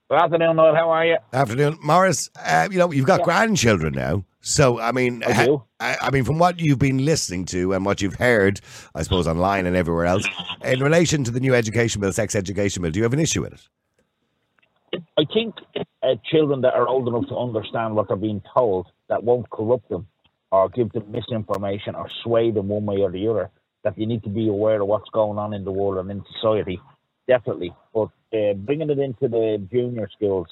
[0.08, 0.74] Good afternoon, Noel.
[0.74, 1.16] How are you?
[1.32, 2.30] Afternoon, Morris.
[2.42, 3.24] Uh, you know you've got Yeah.
[3.24, 7.72] grandchildren now, so I mean, I I, I mean, from what you've been listening to
[7.72, 8.60] and what you've heard,
[8.94, 10.26] I suppose online and everywhere else,
[10.62, 13.40] in relation to the new education bill, sex education bill, do you have an issue
[13.40, 15.02] with it?
[15.18, 19.24] I think uh, children that are old enough to understand what they're being told that
[19.24, 20.06] won't corrupt them
[20.52, 23.50] or give them misinformation or sway them one way or the other.
[23.82, 26.22] That you need to be aware of what's going on in the world and in
[26.34, 26.80] society,
[27.26, 27.74] definitely.
[27.92, 30.48] But uh, bringing it into the junior schools,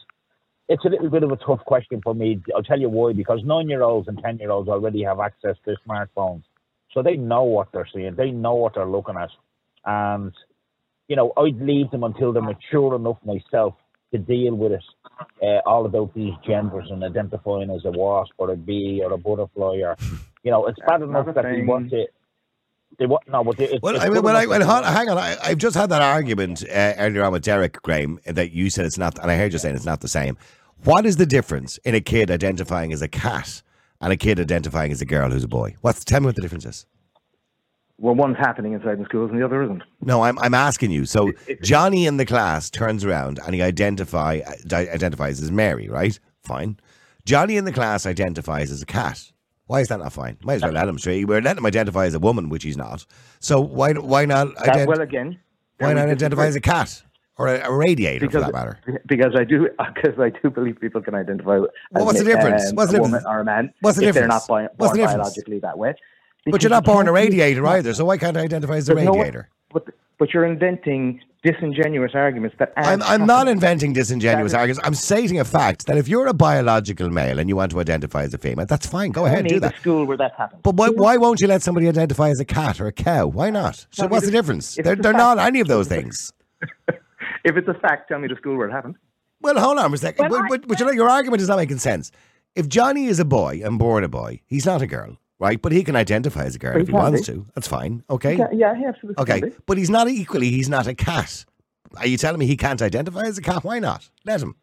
[0.73, 2.41] it's a little bit of a tough question for me.
[2.55, 3.13] I'll tell you why.
[3.13, 6.43] Because nine-year-olds and ten-year-olds already have access to smartphones,
[6.93, 9.31] so they know what they're seeing, they know what they're looking at,
[9.85, 10.33] and
[11.09, 13.75] you know, I'd leave them until they're mature enough myself
[14.13, 14.85] to deal with it.
[15.43, 19.19] Uh, all about these genders and identifying as a wasp or a bee or a
[19.19, 19.97] butterfly or,
[20.43, 22.07] you know, it's bad enough Another that they thing- want to.
[22.99, 24.67] They want no, but it, Well, it's I mean, good well, I, enough well, that
[24.67, 25.19] hon- they- hang on.
[25.19, 28.85] I, I've just had that argument uh, earlier on with Derek Graham that you said
[28.87, 30.37] it's not, and I heard you saying it's not the same.
[30.85, 33.63] What is the difference in a kid identifying as a cat
[34.01, 35.77] and a kid identifying as a girl who's a boy?
[35.81, 36.87] What's tell me what the difference is?
[37.99, 39.85] Well, one's happening inside the schools and the other isn't.
[40.01, 41.05] No, I'm I'm asking you.
[41.05, 41.31] So
[41.63, 44.41] Johnny in the class turns around and he identify
[44.73, 46.19] identifies as Mary, right?
[46.43, 46.81] Fine.
[47.25, 49.23] Johnny in the class identifies as a cat.
[49.67, 50.37] Why is that not fine?
[50.43, 50.99] Might as well let him.
[50.99, 51.29] Straight.
[51.29, 53.07] We're letting him identify as a woman, which he's not.
[53.39, 54.53] So why why not?
[54.57, 55.39] That, ident- well, again,
[55.79, 57.05] why not identify as a cat
[57.39, 58.81] or a, a radiator because, for that matter?
[59.07, 61.57] Because I do, because I do believe people can identify.
[61.57, 62.69] As Well, what's the difference?
[62.71, 63.25] um, What's the a difference?
[63.25, 63.73] woman or a man.
[63.81, 65.13] What's the if They're not the born difference?
[65.13, 65.95] biologically that way.
[66.47, 67.95] But you're not you born a radiator either.
[67.95, 69.49] So why can't I identify as a There's no- radiator?
[69.73, 69.87] but
[70.19, 74.81] but you're inventing disingenuous arguments that I'm, I'm not inventing disingenuous arguments.
[74.87, 78.23] I'm stating a fact that if you're a biological male and you want to identify
[78.23, 79.11] as a female, that's fine.
[79.11, 79.75] Go ahead, Tell do that.
[79.75, 80.63] the school where that happened.
[80.63, 83.27] But why, why won't you let somebody identify as a cat or a cow?
[83.27, 83.85] Why not?
[83.91, 84.77] So me what's the- the difference?
[84.77, 86.33] They're, they're not any of those things.
[87.45, 88.97] If it's a fact, tell me the school where it happened.
[89.41, 90.31] Well, hold on for a second.
[90.31, 92.13] Well, but, but, but you know, your argument is not making sense.
[92.55, 95.61] If Johnny is a boy and born a boy, he's not a girl, right?
[95.61, 97.33] But he can identify as a girl But if he he wants be.
[97.35, 97.47] to.
[97.55, 98.05] That's fine.
[98.11, 98.37] Okay.
[98.37, 99.21] Yeah, yeah, he absolutely.
[99.23, 99.41] Okay.
[99.41, 99.57] can be.
[99.67, 101.45] But he's not equally, he's not a cat.
[101.97, 103.65] Are you telling me he can't identify as a cat?
[103.65, 104.09] Why not?
[104.25, 104.55] Let him.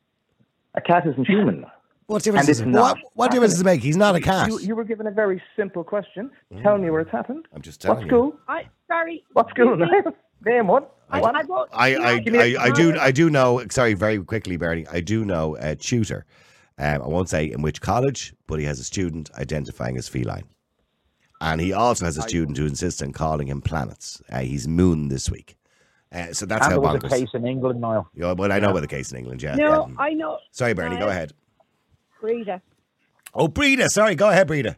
[0.76, 1.66] A cat isn't human.
[2.08, 3.82] What difference, And does, it's it- not what, what difference does it make?
[3.82, 4.50] He's not a cat.
[4.50, 6.32] You, you were given a very simple question.
[6.64, 6.92] Tell me mm.
[6.92, 7.48] where it's happened.
[7.54, 8.16] I'm just What telling you.
[8.18, 8.40] What school?
[8.48, 9.24] I sorry.
[9.34, 9.78] What school?
[10.46, 10.86] Name one.
[11.10, 11.20] I?
[11.20, 14.86] I, I, I, Give me a- I, do I do know sorry very quickly Bernie
[14.92, 16.26] I do know a tutor
[16.78, 20.46] um, I won't say in which college but he has a student identifying as feline
[21.42, 25.08] and he also has a student who insists on calling him planets uh, he's moon
[25.08, 25.56] this week
[26.12, 28.10] uh, so that's and how there was a bonkers case in England now.
[28.16, 29.96] yeah, but I know about the case in England yeah, no, yeah.
[29.98, 30.40] I know.
[30.52, 31.34] sorry Bernie go ahead
[32.22, 32.62] Rita.
[33.34, 34.78] oh Breda sorry go ahead Breda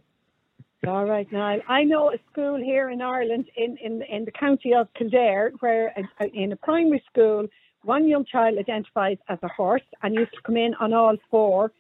[0.88, 1.60] All right, Niall.
[1.68, 5.94] I know a school here in Ireland, in, in, in the county of Kildare, where
[6.20, 7.48] uh, in a primary school,
[7.84, 11.72] one young child identifies as a horse and used to come in on all four,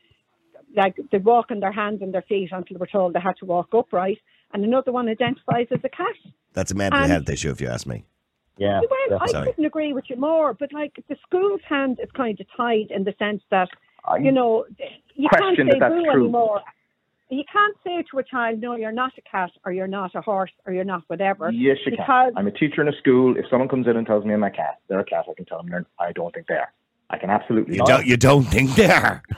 [0.75, 3.37] like they'd walk on their hands and their feet until they were told they had
[3.39, 4.19] to walk upright.
[4.53, 6.15] And another one identifies as a cat.
[6.53, 8.03] that's a mental And- health issue if you ask me
[8.57, 8.81] Yeah.
[9.09, 9.47] Well, I Sorry.
[9.47, 13.03] couldn't agree with you more, but like the school's hand is kind of tied in
[13.05, 13.69] the sense that
[14.05, 14.65] I you know
[15.15, 16.23] you can't say that that's boo true.
[16.23, 16.61] anymore.
[17.31, 20.21] You can't say to a child, "No, you're not a cat, or you're not a
[20.21, 22.37] horse, or you're not whatever." Yes, you because can.
[22.37, 23.37] I'm a teacher in a school.
[23.37, 25.25] If someone comes in and tells me I'm a cat, they're a cat.
[25.29, 26.73] I can tell them they're, I don't think they are.
[27.11, 27.75] I can absolutely.
[27.75, 29.21] you don't you don't think they are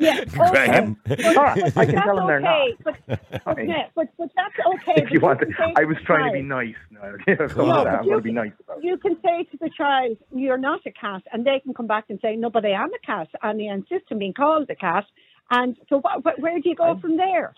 [0.00, 2.60] Yeah, Graham All right, I can tell them they're not.
[2.60, 5.02] okay, But, but, I mean, yeah, but, but that's okay.
[5.02, 6.74] if you want, to, I was the trying to be nice.
[6.90, 7.16] No,
[7.56, 8.84] No, I'm going to be nice about.
[8.84, 12.04] You can say to the child, "You're not a cat," and they can come back
[12.10, 14.74] and say, "No, but I am a cat," and they insist on being called a
[14.74, 15.04] cat.
[15.50, 17.54] And so, what, wh- where do you go from there?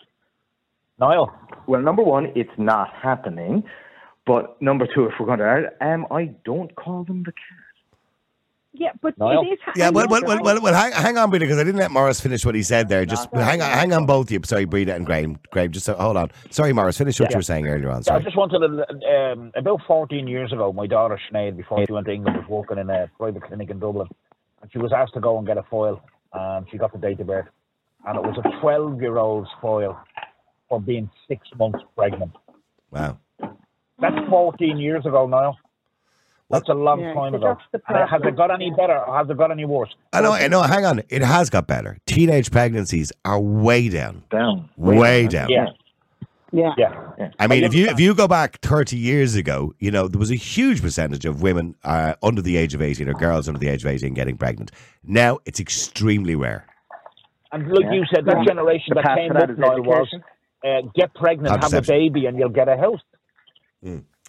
[0.98, 1.32] Niall.
[1.66, 3.64] Well, number one, it's not happening.
[4.26, 7.58] But number two, if we're going to, um, I don't call them the cat.
[8.74, 9.42] Yeah, but Niall?
[9.44, 9.58] it is.
[9.64, 11.90] ha- Yeah, well, well, well, well, well hang, hang on, Breda, because I didn't let
[11.90, 13.04] Morris finish what he said there.
[13.04, 14.40] Just hang on, hang on, both of you.
[14.44, 15.38] Sorry, Breda and Graham.
[15.50, 16.30] Graham, just uh, hold on.
[16.50, 18.02] Sorry, Morris, finish what you were saying earlier on.
[18.06, 21.92] Yeah, I just wanted to, um, about 14 years ago, my daughter Sinead, before she
[21.92, 24.08] went to England, was working in a private clinic in Dublin.
[24.62, 26.00] And she was asked to go and get a foil,
[26.32, 27.48] And she got the date of birth.
[28.06, 30.02] And it was a 12 year old's file
[30.68, 32.32] for being six months pregnant.
[32.90, 33.18] Wow.
[34.00, 35.56] That's 14 years ago now.
[36.50, 37.56] That's a long Yeah, time ago.
[37.72, 39.88] that's the And has it got any better or has it got any worse?
[40.12, 41.00] I know, I know, hang on.
[41.08, 41.96] It has got better.
[42.06, 44.22] Teenage pregnancies are way down.
[44.30, 44.68] Down.
[44.76, 45.48] Way down.
[45.48, 45.68] Yeah,
[46.52, 46.74] Yeah.
[46.76, 47.30] yeah.
[47.38, 50.30] I mean, if you if you go back 30 years ago, you know, there was
[50.30, 53.68] a huge percentage of women uh, under the age of 18 or girls under the
[53.68, 54.70] age of 18 getting pregnant.
[55.04, 56.66] Now it's extremely rare.
[57.52, 57.92] And like Yeah.
[57.92, 58.44] you said, that Yeah.
[58.44, 60.08] generation The that came that up is now was
[60.64, 63.00] uh, get pregnant, have a baby, and you'll get a house.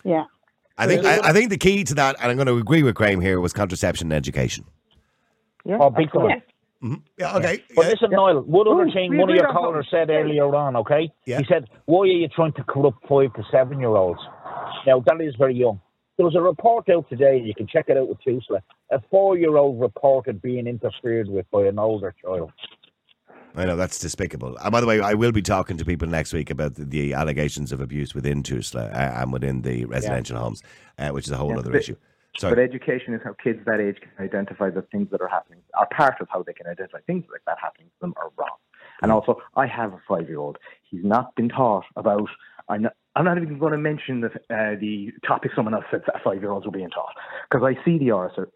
[0.03, 0.25] Yeah.
[0.77, 2.95] I think I, I think the key to that, and I'm going to agree with
[2.95, 4.65] Graham here, was contraception and education.
[5.63, 6.29] Yeah, Oh, big time.
[6.29, 6.95] Yeah.
[7.17, 7.63] Yeah, okay.
[7.75, 7.91] But yeah.
[7.91, 11.09] listen, Niall, one other Ooh, thing one of your callers said earlier on, okay?
[11.25, 11.37] Yeah.
[11.39, 14.19] He said, why are you trying to corrupt five to seven year olds?
[14.85, 15.79] Now, that is very young.
[16.17, 18.59] There was a report out today, you can check it out with Tusla.
[18.91, 22.51] A four year old reported being interfered with by an older child.
[23.55, 24.57] I know that's despicable.
[24.57, 27.13] And by the way, I will be talking to people next week about the, the
[27.13, 30.63] allegations of abuse within Tusla uh, and within the residential homes,
[30.97, 31.95] uh, which is a whole Yeah, other but- issue.
[32.41, 35.87] But education is how kids that age can identify the things that are happening, are
[35.95, 38.57] part of how they can identify things like that happening to them are wrong.
[39.03, 40.57] And also, I have a five year old.
[40.89, 42.27] He's not been taught about.
[42.69, 46.01] I'm not, I'm not even going to mention the, uh, the topic someone else said
[46.07, 47.13] that five year olds were being taught.
[47.49, 48.47] Because I see the RSE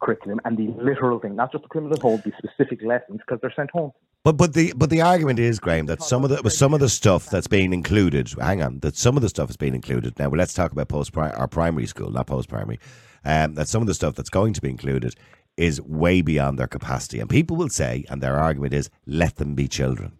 [0.00, 3.52] curriculum and the literal thing, not just the criminal hold, the specific lessons, because they're
[3.56, 3.92] sent home.
[4.22, 6.88] But but the but the argument is, Graham, that some of the some of the
[6.88, 8.30] stuff that's being included.
[8.40, 10.18] Hang on, that some of the stuff is being included.
[10.18, 12.80] Now, well, let's talk about post our primary school, not post primary.
[13.26, 15.14] Um, that some of the stuff that's going to be included
[15.56, 19.54] is way beyond their capacity, and people will say, and their argument is, let them
[19.54, 20.12] be children.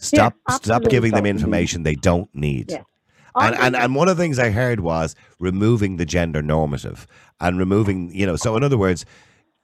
[0.00, 2.70] Stop stop giving them information they don't need.
[2.70, 2.82] Yeah.
[3.36, 7.06] And, and and one of the things I heard was removing the gender normative
[7.40, 9.04] and removing, you know, so in other words,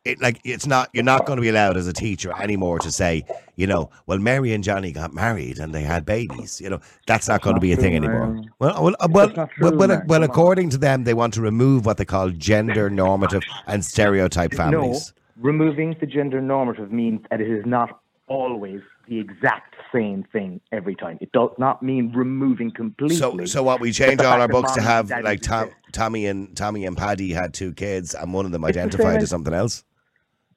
[0.04, 2.92] it like it's not you're not going to be allowed as a teacher anymore to
[2.92, 3.24] say,
[3.56, 6.60] you know, well Mary and Johnny got married and they had babies.
[6.60, 8.42] You know, that's not going to be a thing anymore.
[8.58, 12.04] Well, well, uh, well, well, well, according to them, they want to remove what they
[12.04, 15.12] call gender normative and stereotype families.
[15.36, 20.60] No, removing the gender normative means that it is not always the exact same thing
[20.72, 21.18] every time.
[21.20, 23.16] It does not mean removing completely.
[23.16, 25.70] So, so what we change the all our books to have like Tom.
[25.92, 29.14] Tommy and Tommy and Paddy had two kids, and one of them It's the identified
[29.14, 29.84] same as something else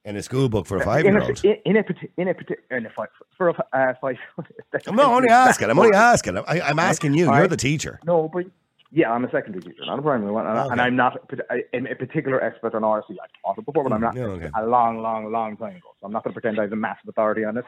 [0.06, 1.44] in a school book for a five year old.
[1.44, 1.84] in, in a
[2.18, 2.36] in a
[2.76, 4.18] in a five for a uh, five.
[4.88, 5.70] I'm not only asking.
[5.70, 6.38] I'm only asking.
[6.38, 7.34] I, I'm asking you.
[7.34, 8.00] You're the teacher.
[8.06, 8.46] No, but
[8.92, 10.72] yeah, I'm a secondary teacher, not a primary one, and, Okay.
[10.72, 13.12] and I'm not a, I- I'm a particular expert on RSE.
[13.12, 14.50] I've taught it before, but I'm not Yeah, okay.
[14.56, 15.90] a long, long, long time ago.
[16.00, 17.66] So I'm not going to pretend I have a massive authority on this.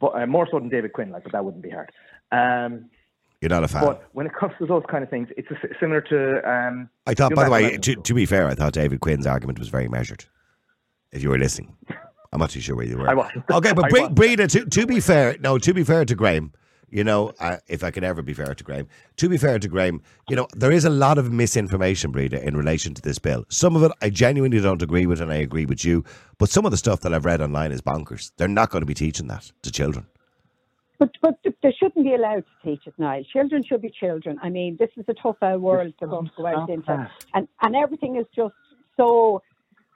[0.00, 1.90] But uh, more so than David Quinn, like, but that wouldn't be hard.
[2.32, 2.90] Um,
[3.40, 3.84] You're not a fan.
[3.84, 6.48] but when it comes to those kind of things, it's a, similar to.
[6.48, 9.58] Um, I thought, by the way, to to, be fair, I thought David Quinn's argument
[9.58, 10.24] was very measured.
[11.12, 11.76] If you were listening,
[12.32, 13.08] I'm not too sure where you were.
[13.08, 13.44] I wasn't.
[13.50, 16.52] Okay, but Breda, to, to be fair, no, to be fair to Graham,
[16.94, 19.66] you know, uh, if I can ever be fair to Graham, to be fair to
[19.66, 23.44] Graham, you know, there is a lot of misinformation, Breda, in relation to this bill.
[23.48, 26.04] Some of it I genuinely don't agree with, and I agree with you.
[26.38, 28.30] But some of the stuff that I've read online is bonkers.
[28.36, 30.06] They're not going to be teaching that to children.
[31.00, 33.24] But but they shouldn't be allowed to teach it, Niall.
[33.24, 34.38] Children should be children.
[34.40, 37.10] I mean, this is a tough uh, world they're going to go out Stop into,
[37.34, 38.54] and and everything is just
[38.96, 39.42] so.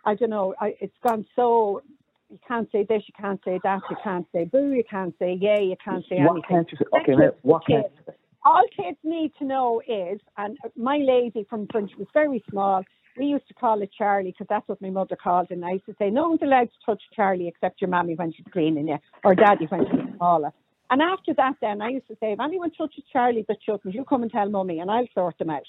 [0.04, 0.54] I don't know.
[0.60, 1.82] I, it's gone so.
[2.30, 3.02] You can't say this.
[3.06, 3.80] You can't say that.
[3.90, 4.72] You can't say boo.
[4.72, 5.64] You can't say yay.
[5.64, 6.42] You can't say What anything.
[6.48, 7.00] can't you say?
[7.00, 8.18] Okay, now, be what can't kids.
[8.44, 12.82] All kids need to know is, and my lady from when she was very small,
[13.18, 15.54] we used to call it Charlie because that's what my mother called it.
[15.54, 18.32] And I used to say, no one's allowed to touch Charlie except your mammy when
[18.32, 20.52] she's cleaning you, or daddy when she's smaller.
[20.90, 24.04] And after that, then I used to say, if anyone touches Charlie but shouldn't, you
[24.04, 25.62] come and tell mummy, and I'll sort them out.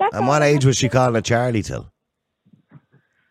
[0.00, 1.92] That's And what I age was she calling it Charlie till?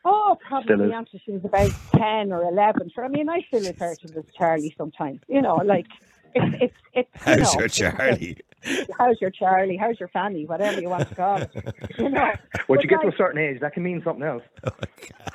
[0.05, 0.91] Oh, probably is.
[0.93, 2.89] until she was about ten or eleven.
[2.93, 5.19] Sure, I mean, I still refer to her as Charlie sometimes.
[5.27, 5.87] You know, like
[6.35, 7.09] it's it's it's.
[7.27, 8.37] you How's know, your it's- Charlie?
[8.97, 9.77] how's your Charlie?
[9.77, 10.45] How's your Fanny?
[10.45, 11.51] Whatever you want to call it.
[11.99, 12.21] You know.
[12.31, 14.43] Once But you get to a certain age, that can mean something else.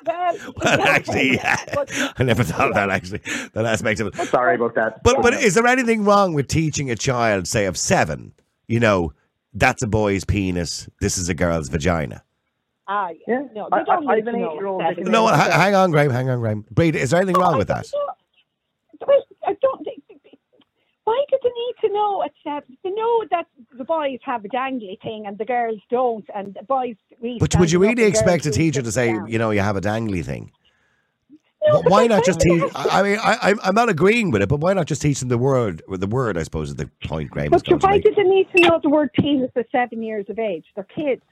[0.09, 1.39] Oh, well, Well, actually,
[1.75, 2.89] but- I never thought of that.
[2.91, 3.21] Actually,
[3.53, 4.15] that aspect of it.
[4.29, 5.03] Sorry about that.
[5.05, 8.33] But but is there anything wrong with teaching a child, say of seven,
[8.67, 9.13] you know,
[9.53, 12.23] that's a boy's penis, this is a girl's vagina?
[12.93, 13.43] Ah, Yeah.
[13.55, 14.97] No, I- they don't I- I need have an to know eight-year-old that.
[14.97, 15.57] that No, Yeah.
[15.59, 16.65] hang on, Graham, hang on, Graham.
[16.73, 17.87] Breda, is there anything wrong with that?
[19.07, 20.03] Well, I don't think.
[21.05, 22.77] Why do they need to know at seven?
[22.85, 26.63] They know that the boys have a dangly thing and the girls don't, and the
[26.65, 26.95] boys.
[27.41, 29.27] But would you really expect a teacher to say, down.
[29.29, 30.53] you know, you have a dangly thing?
[31.67, 32.63] No, Why not just teach?
[32.75, 35.21] I I mean, I, I'm- I'm not agreeing with it, but why not just teach
[35.21, 35.83] them the word?
[35.89, 38.05] The word, I suppose, is the point Graham is But going to why make.
[38.05, 40.65] do they need to know the word penis at seven years of age?
[40.75, 41.23] They're kids.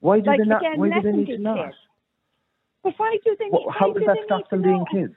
[0.00, 0.62] Why do Like, they not?
[0.62, 1.64] again, why do they them need to know?
[1.64, 1.76] kids.
[2.84, 3.52] But why do they need?
[3.52, 5.14] Well, why how do does that stop them being kids?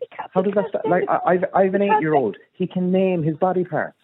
[0.00, 0.84] Because- How does that stop?
[0.84, 2.36] Like, I- I've, I've an eight-year-old.
[2.52, 3.96] He can name his body parts.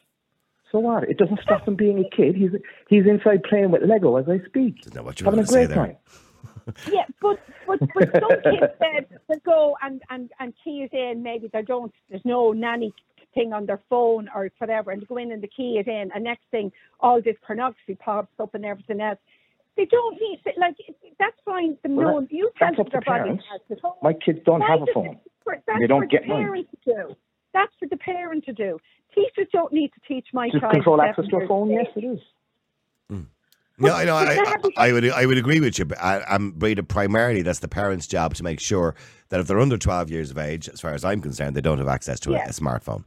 [0.71, 1.05] So what?
[1.05, 2.35] It doesn't stop him being a kid.
[2.37, 2.51] He's
[2.89, 5.47] he's inside playing with Lego as I speak, Don't know what you were having a
[5.47, 5.77] going to say great there.
[5.77, 5.97] time.
[6.93, 11.23] Yeah, but but but some kids said they go and and and key it in.
[11.23, 11.91] Maybe they don't.
[12.11, 12.93] There's no nanny
[13.35, 16.11] thing on their phone or whatever, and they go in and the key it in.
[16.15, 19.19] And next thing, all this pornography pops up and everything else.
[19.77, 20.77] They don't need to, like
[21.19, 21.77] that's fine.
[21.85, 23.45] The Well, known that- you tell that's them up their to body parents.
[23.49, 23.95] parts at home.
[24.03, 25.19] My kids don't Why have a phone.
[25.45, 26.43] for- That's They don't for get the mine.
[26.45, 27.17] parent to do.
[27.53, 28.79] That's for the parent to do.
[29.15, 30.73] Teachers don't need to teach my Just child.
[30.75, 31.71] control access to a phone.
[31.71, 32.05] Yes, age.
[32.05, 32.21] it is.
[33.09, 33.21] Hmm.
[33.79, 34.17] No, I know.
[34.17, 34.25] I,
[34.77, 35.85] I, I would, I would agree with you.
[35.85, 36.83] But I, I'm Breda.
[36.83, 38.95] Primarily, that's the parents' job to make sure
[39.29, 41.79] that if they're under 12 years of age, as far as I'm concerned, they don't
[41.79, 43.05] have access to a, a smartphone.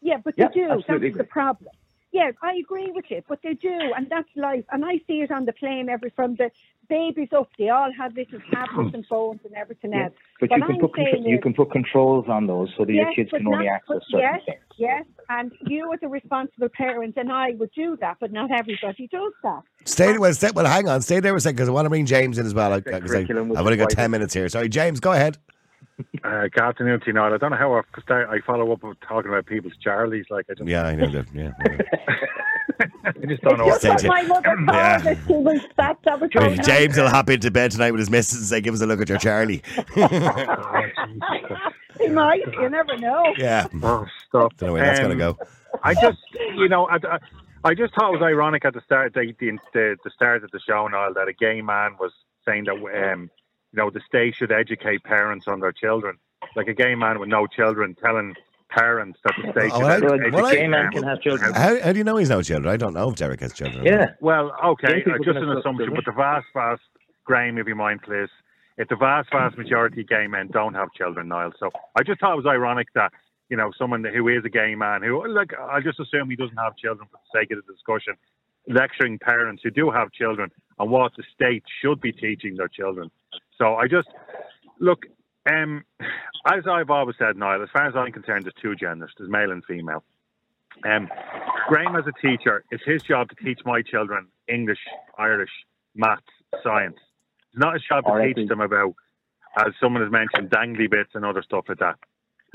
[0.00, 0.70] Yeah, but Yeah, they do.
[0.70, 1.70] absolutely That's the problem.
[2.12, 4.64] yeah, I agree with you, but they do, and that's life.
[4.72, 6.50] And I see it on the plane every from the
[6.88, 7.50] babies up.
[7.58, 10.12] They all have little tablets and phones and everything Yeah, else.
[10.40, 12.92] But, What you can put contr- saying you can put controls on those so that
[12.92, 14.58] your kids but can only access but certain yes, things.
[14.78, 19.06] Yes, and you as a responsible parent and I would do that, but not everybody
[19.08, 19.62] does that.
[19.84, 22.06] Stay well, stay, well, hang on, stay there a second because I want to bring
[22.06, 22.72] James in as well.
[22.72, 24.48] I, The 'cause I, curriculum was I've only got ten minutes here.
[24.48, 25.36] Sorry, James, go ahead.
[26.22, 27.34] Uh, good afternoon to you, Niall.
[27.34, 28.28] I don't know how I start.
[28.30, 30.24] I follow up with talking about people's Charlies.
[30.30, 31.26] Like I just, Yeah, I know that.
[31.34, 31.50] Yeah,
[33.04, 33.66] I just don't know.
[33.68, 35.14] It's what just what my mother called Yeah.
[35.38, 36.54] was that, that was yeah.
[36.62, 39.00] James will hop into bed tonight with his missus and say, "Give us a look
[39.00, 39.62] at your Charlie."
[41.98, 43.24] He might, you never know.
[43.38, 44.56] yeah, Oh, stop.
[44.56, 45.36] don't know where that's Um, gonna go.
[45.82, 46.18] I just,
[46.54, 47.18] you know, I, I-
[47.64, 50.50] I just thought it was ironic at the start, the, the, the, the start of
[50.52, 52.12] the show, Niall, that a gay man was
[52.46, 52.76] saying that,
[53.12, 53.28] um,
[53.72, 56.16] you know, the state should educate parents on their children.
[56.56, 58.34] Like a gay man with no children telling
[58.70, 61.20] parents that the state Oh, should well, I- educate well, I- gay man can have
[61.20, 61.52] children.
[61.54, 62.72] How, how do you know he's no children?
[62.72, 63.84] I don't know if Derek has children.
[63.84, 64.12] Yeah.
[64.20, 66.82] Well, okay, uh, just an assumption, but the vast, vast,
[67.24, 68.28] Graham, if you mind, please.
[68.78, 71.52] If the vast, vast majority of gay men don't have children, Niall.
[71.58, 73.12] So I just thought it was ironic that,
[73.50, 76.56] you know, someone who is a gay man, who, like, I just assume he doesn't
[76.58, 78.14] have children for the sake of the discussion,
[78.68, 83.10] lecturing parents who do have children on what the state should be teaching their children.
[83.58, 84.08] So I just,
[84.80, 85.04] look,
[85.48, 85.84] um,
[86.46, 89.50] as I've always said, Niall, as far as I'm concerned, there's two genders, there's male
[89.50, 90.04] and female.
[90.88, 91.08] Um,
[91.68, 94.78] Graham, as a teacher, it's his job to teach my children English,
[95.18, 95.50] Irish,
[95.94, 96.22] maths,
[96.62, 96.96] science.
[97.52, 98.94] It's not his job to teach them about,
[99.58, 101.96] as someone has mentioned, dangly bits and other stuff like that.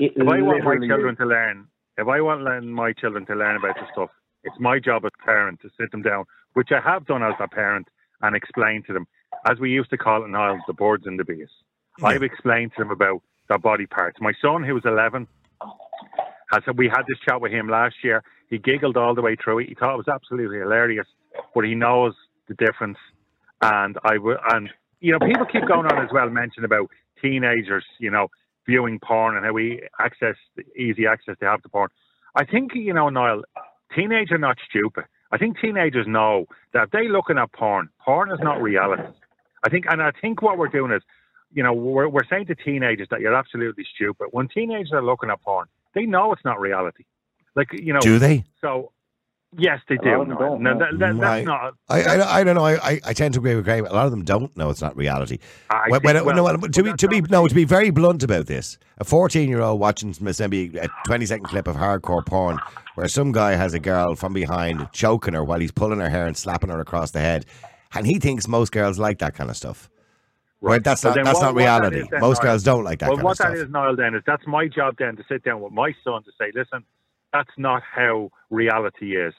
[0.00, 1.18] It If I want my children is.
[1.18, 1.66] to learn,
[1.98, 4.10] if I want learn my children to learn about this stuff,
[4.42, 6.24] it's my job as a parent to sit them down,
[6.54, 7.88] which I have done as a parent,
[8.22, 9.06] and explain to them,
[9.44, 11.48] as we used to call it in Ireland, the birds and the bees.
[12.02, 14.18] I've explained to them about their body parts.
[14.20, 15.28] My son, who was 11,
[16.50, 18.22] has we had this chat with him last year.
[18.48, 19.68] He giggled all the way through it.
[19.68, 21.06] He thought it was absolutely hilarious,
[21.54, 22.14] but he knows
[22.48, 22.98] the difference.
[23.62, 24.70] And I will, and
[25.00, 26.90] you know, people keep going on as well, mention about
[27.20, 28.28] teenagers, you know,
[28.66, 30.36] viewing porn and how we access
[30.76, 31.88] easy access to have to porn.
[32.34, 33.42] I think you know, Niall,
[33.94, 35.04] teenagers are not stupid.
[35.30, 39.02] I think teenagers know that if they looking at porn, porn is not reality.
[39.64, 41.02] I think, and I think what we're doing is,
[41.52, 44.28] you know, we're, we're saying to teenagers that you're absolutely stupid.
[44.32, 47.04] When teenagers are looking at porn, they know it's not reality.
[47.56, 48.44] Like, you know, Do they?
[48.60, 48.90] so
[49.56, 50.20] yes, they A do.
[50.22, 50.38] of them Niall.
[50.58, 51.44] don't No, that, that, Right.
[51.44, 51.74] that's not.
[51.88, 52.64] I, I, I don't know.
[52.64, 53.86] I, I- I tend to agree with Graham.
[53.86, 55.38] A lot of them don't know it's not reality.
[55.70, 58.24] I When- think, when- well, no, to be to be no to be very blunt
[58.24, 62.58] about this, a fourteen-year-old watching maybe a twenty-second clip of hardcore porn
[62.96, 66.26] where some guy has a girl from behind choking her while he's pulling her hair
[66.26, 67.46] and slapping her across the head,
[67.94, 69.88] and he thinks most girls like that kind of stuff.
[70.60, 72.08] Right, that's Well, not that's what- not that reality.
[72.10, 73.50] then, Most Niall- girls don't like that well, kind what of stuff.
[73.54, 76.22] that is, Niall, then is that's my job then to sit down with my son
[76.24, 76.84] to say, listen,
[77.32, 79.34] that's not how reality is.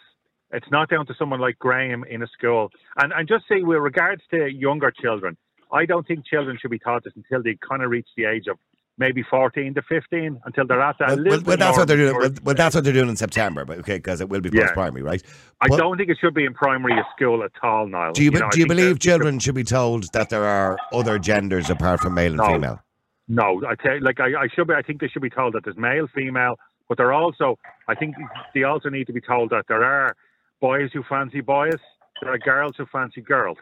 [0.52, 2.72] It's not down to someone like Graham in a school.
[2.98, 5.36] And and just say with regards to younger children,
[5.72, 8.46] I don't think children should be taught this until they kind of reach the age
[8.48, 8.58] of
[8.98, 11.98] maybe 14 to 15, until they're at that Well, little well, well, that's what they're
[11.98, 12.16] doing.
[12.18, 14.62] Well, well, that's what they're doing in September, but okay, because it will be Yeah.
[14.62, 15.22] post primary, right?
[15.62, 18.14] I But don't think it should be in primary school at all, Niall.
[18.14, 21.70] Do you, know, do you believe children should be told that there are other genders
[21.70, 22.46] apart from male and No.
[22.48, 22.80] female?
[23.28, 24.76] No, I tell like I, I should be.
[24.76, 27.58] I think they should be told that there's male, female, but they're also.
[27.88, 28.16] I think
[28.54, 30.16] they also need to be told that there are
[30.62, 31.80] boys who fancy boys,
[32.22, 33.58] there are girls who fancy girls.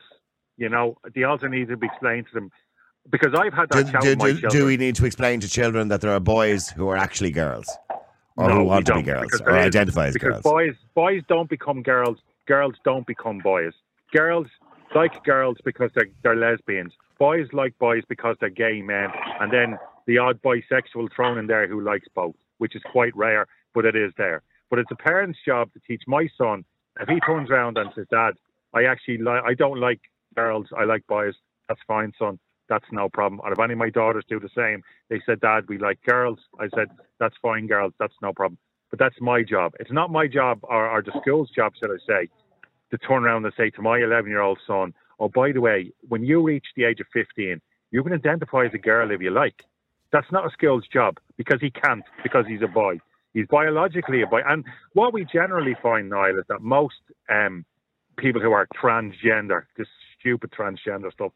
[0.57, 2.51] You know, they also need to be explained to them
[3.09, 4.51] because I've had Do, that chat do, with my do, children.
[4.61, 7.69] do we need to explain to children that there are boys who are actually girls,
[8.37, 10.43] or No, who want to be girls, or is- identify as because girls?
[10.43, 13.73] boys boys don't become girls, girls don't become boys.
[14.11, 14.47] Girls
[14.95, 16.93] like girls because they're they're lesbians.
[17.19, 19.77] Boys like boys because they're gay men, and then
[20.07, 23.95] the odd bisexual thrown in there who likes both, which is quite rare, but it
[23.95, 24.41] is there.
[24.69, 26.65] But it's a parent's job to teach my son.
[26.99, 28.33] If he turns around and says, "Dad,
[28.73, 30.01] I actually like, I don't like
[30.35, 31.35] girls, I like boys,"
[31.67, 32.39] that's fine, son.
[32.69, 33.41] That's no problem.
[33.43, 36.39] And if any of my daughters do the same, they said, "Dad, we like girls,"
[36.59, 36.89] I said,
[37.19, 37.93] "That's fine, girls.
[37.99, 38.57] That's no problem."
[38.89, 39.73] But that's my job.
[39.79, 42.29] It's not my job or, or the school's job, should I say,
[42.91, 45.91] to turn around and say to my 11 year old son, oh, by the way,
[46.07, 47.59] when you reach the age of 15,
[47.89, 49.63] you can identify as a girl if you like.
[50.11, 52.99] That's not a school's job because he can't, because he's a boy.
[53.33, 54.41] He's biologically a boy.
[54.47, 57.65] And what we generally find, Niall, is that most um,
[58.17, 59.87] people who are transgender, this
[60.19, 61.31] stupid transgender stuff.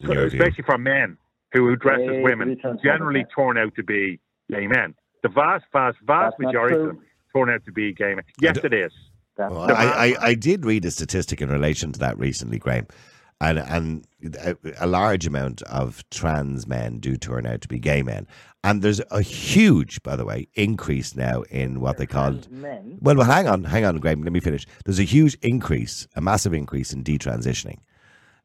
[0.00, 1.16] Especially for men
[1.52, 4.18] who, who dress Way as women, generally turn out to be
[4.50, 4.94] gay men.
[5.22, 7.00] The vast, vast, vast That's majority of them
[7.34, 8.24] turn out to be gay men.
[8.40, 8.92] Yes, it is.
[9.38, 12.86] Well, I, I, I did read a statistic in relation to that recently, Graham.
[13.40, 18.02] and and a, a large amount of trans men do turn out to be gay
[18.02, 18.26] men.
[18.64, 22.38] And there's a huge, by the way, increase now in what they call.
[22.50, 22.98] men?
[23.00, 24.22] Well, well, hang on, hang on, Graham.
[24.22, 24.66] Let me finish.
[24.84, 27.78] There's a huge increase, a massive increase in detransitioning,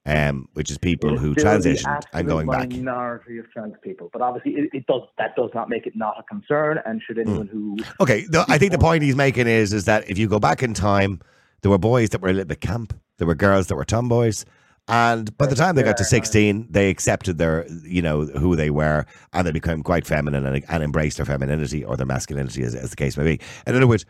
[0.07, 2.69] um, which is people who transitioned and going back.
[2.69, 5.01] Minority of trans people, but obviously it, it does.
[5.17, 6.79] That does not make it not a concern.
[6.85, 7.29] And should Hmm.
[7.29, 10.39] anyone who Okay, I think the point he's making is is that if you go
[10.39, 11.19] back in time,
[11.61, 14.45] there were boys that were a little bit camp, there were girls that were tomboys,
[14.87, 18.69] and by the time they got to sixteen, they accepted their you know who they
[18.69, 22.73] were, and they became quite feminine and, and embraced their femininity or their masculinity, as,
[22.75, 23.39] as the case may be.
[23.65, 24.05] In other words,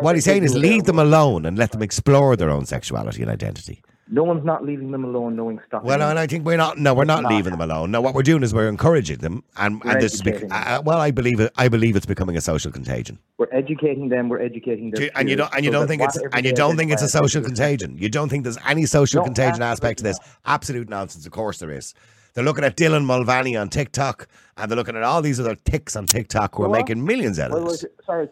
[0.00, 3.30] what he's saying is leave them alone and let them explore their own sexuality and
[3.30, 3.82] identity.
[4.08, 5.82] No one's not leaving them alone, knowing stuff.
[5.82, 6.78] Well, and I think we're not.
[6.78, 7.32] No, we're not, Not.
[7.32, 7.90] leaving them alone.
[7.90, 10.82] No, what we're doing is we're encouraging them, and, We're and this is bec- uh,
[10.84, 11.52] well, I believe it.
[11.56, 13.18] I believe it's becoming a social contagion.
[13.38, 14.28] We're educating them.
[14.28, 15.08] We're educating them.
[15.16, 17.42] and you don't and you don't think it's and you don't think it's a social
[17.42, 17.98] contagion.
[17.98, 20.18] You don't think there's any social No, contagion aspect to this.
[20.44, 21.26] Absolute nonsense.
[21.26, 21.94] Of course there is.
[22.34, 24.28] They're looking at Dylan Mulvaney on TikTok,
[24.58, 27.38] and they're looking at all these other ticks on TikTok who are Well, making millions
[27.38, 27.84] out of Well, this.
[28.04, 28.28] sorry,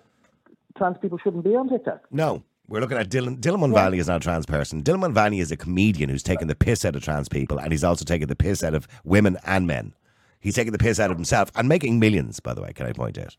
[0.76, 2.02] trans people shouldn't be on TikTok.
[2.10, 3.38] No, we're looking at Dylan.
[3.40, 4.82] Dylan Mulvaney is not a trans person.
[4.82, 7.84] Dylan Mulvaney is a comedian who's taking the piss out of trans people, and he's
[7.84, 9.94] also taking the piss out of women and men.
[10.40, 12.40] He's taking the piss out of himself and making millions.
[12.40, 13.36] By the way, can I point out?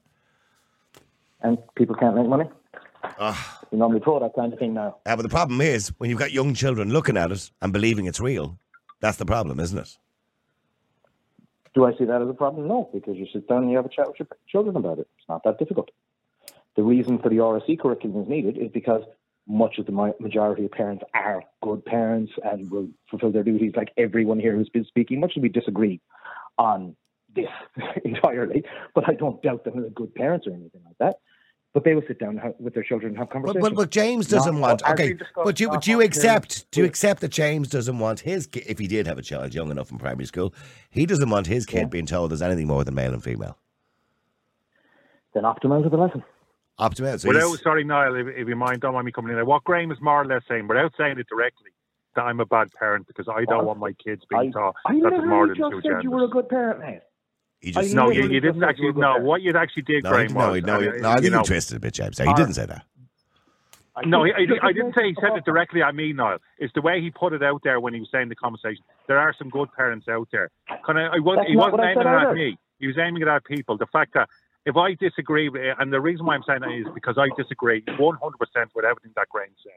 [1.41, 2.45] And people can't make money.
[3.19, 3.59] Ah.
[3.71, 4.97] You normally pro that kind of thing now.
[5.05, 8.05] Uh, but the problem is when you've got young children looking at it and believing
[8.05, 8.57] it's real,
[8.99, 9.97] that's the problem, isn't it?
[11.75, 12.67] Do I see that as a problem?
[12.67, 15.07] No, because you sit down and you have a chat with your children about it.
[15.19, 15.91] It's not that difficult.
[16.75, 19.03] The reason for the RSE curriculum is needed is because
[19.47, 23.91] much of the majority of parents are good parents and will fulfill their duties like
[23.97, 25.19] everyone here who's been speaking.
[25.19, 26.01] Much as we disagree
[26.57, 26.95] on
[27.35, 27.47] this
[28.03, 28.63] entirely,
[28.93, 31.17] but I don't doubt them as good parents or anything like that.
[31.73, 33.61] But they will sit down have, with their children and have conversations.
[33.61, 34.89] but, but James doesn't Not- want.
[34.91, 38.79] Okay, but but you accept do you accept that James doesn't want his ki- if
[38.79, 40.53] he did have a child young enough in primary school,
[40.89, 43.57] he doesn't want his kid being told there's anything more than male and female.
[45.33, 46.23] Then opt him out of the lesson.
[46.77, 47.21] Opt him out.
[47.21, 49.35] So Without, he's- sorry, Niall, if, if you mind, don't mind me coming in.
[49.35, 49.45] there.
[49.45, 51.71] What Graham is more or less saying, without saying it directly,
[52.15, 55.09] that I'm a bad parent because I don't want my kids being taught I that
[55.09, 57.01] there's more than just two said you were a good parent, mate.
[57.59, 58.85] he just No, you, you just didn't actually.
[58.87, 59.25] you were a good No, parent.
[59.25, 61.15] what you actually did, no, he, Graham, no, was, he- no, he- uh, no, I
[61.15, 62.17] you think know, you twisted a bit, James.
[62.17, 62.83] He Uh, didn't say that.
[64.05, 66.39] No, I I, I didn't say he said it directly I mean, Niall.
[66.57, 68.83] It's the way he put it out there when he was saying the conversation.
[69.07, 70.51] There are some good parents out there.
[70.85, 72.57] Kind of, I was, he wasn't aiming it at me.
[72.79, 73.77] He was aiming it at people.
[73.77, 74.27] The fact that
[74.65, 77.27] if I disagree, with it, and the reason why I'm saying that is because I
[77.41, 78.19] disagree 100%
[78.75, 79.73] with everything that Graham says.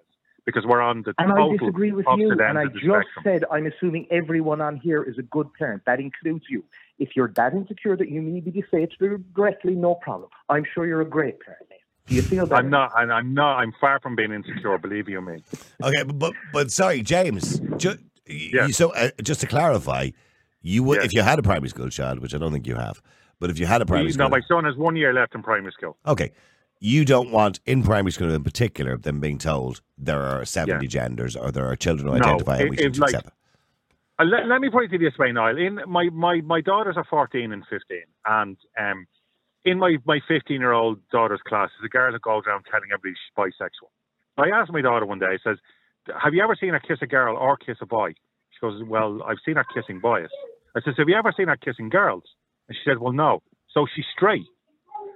[0.47, 2.31] Because we're on the And total I disagree with you.
[2.33, 3.05] And I just spectrum.
[3.23, 5.83] said I'm assuming everyone on here is a good parent.
[5.85, 6.65] That includes you.
[6.99, 8.95] If you're that insecure that you need to be say it
[9.35, 10.31] directly, no problem.
[10.49, 11.67] I'm sure you're a great parent.
[12.07, 12.55] Do you feel that?
[12.57, 13.59] I'm not, and I'm not.
[13.59, 14.79] I'm far from being insecure.
[14.79, 15.45] Believe you me.
[15.85, 17.61] Okay, but but, but sorry, James.
[17.77, 18.69] Ju- Yeah.
[18.69, 20.11] you, so uh, just to clarify,
[20.63, 21.05] you would Yeah.
[21.05, 23.03] if you had a primary school child, which I don't think you have,
[23.41, 24.25] but if you had a primary school.
[24.29, 25.97] No, my son has one year left in primary school.
[26.07, 26.33] okay,
[26.81, 30.91] you don't want in primary school in particular them being told there are seventy Yeah.
[31.03, 33.33] genders or there are children who No, identify and we should like- accept it.
[34.21, 35.57] Uh, let, let me put it this way, Niall.
[35.57, 39.07] In my, my, my daughters are 14 and 15, and um,
[39.65, 42.89] in my, my 15 year old daughter's class, there's a girl who goes around telling
[42.93, 43.91] everybody she's bisexual.
[44.37, 45.59] I asked my daughter one day, I says,
[46.21, 48.11] Have you ever seen her kiss a girl or kiss a boy?
[48.51, 50.31] She goes, Well, I've seen her kissing boys.
[50.75, 52.25] I says, Have you ever seen her kissing girls?
[52.69, 53.43] And she said, Well, no.
[53.73, 54.47] So she's straight.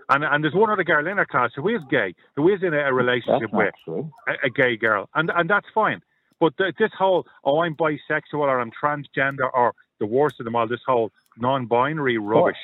[0.08, 2.74] And, and there's one other girl in her class who is gay, who is in
[2.74, 3.72] a, a relationship with
[4.28, 6.02] a, a gay girl, and and that's fine.
[6.40, 10.56] But th- this whole oh I'm bisexual or I'm transgender or the worst of them
[10.56, 12.56] all, this whole non-binary rubbish,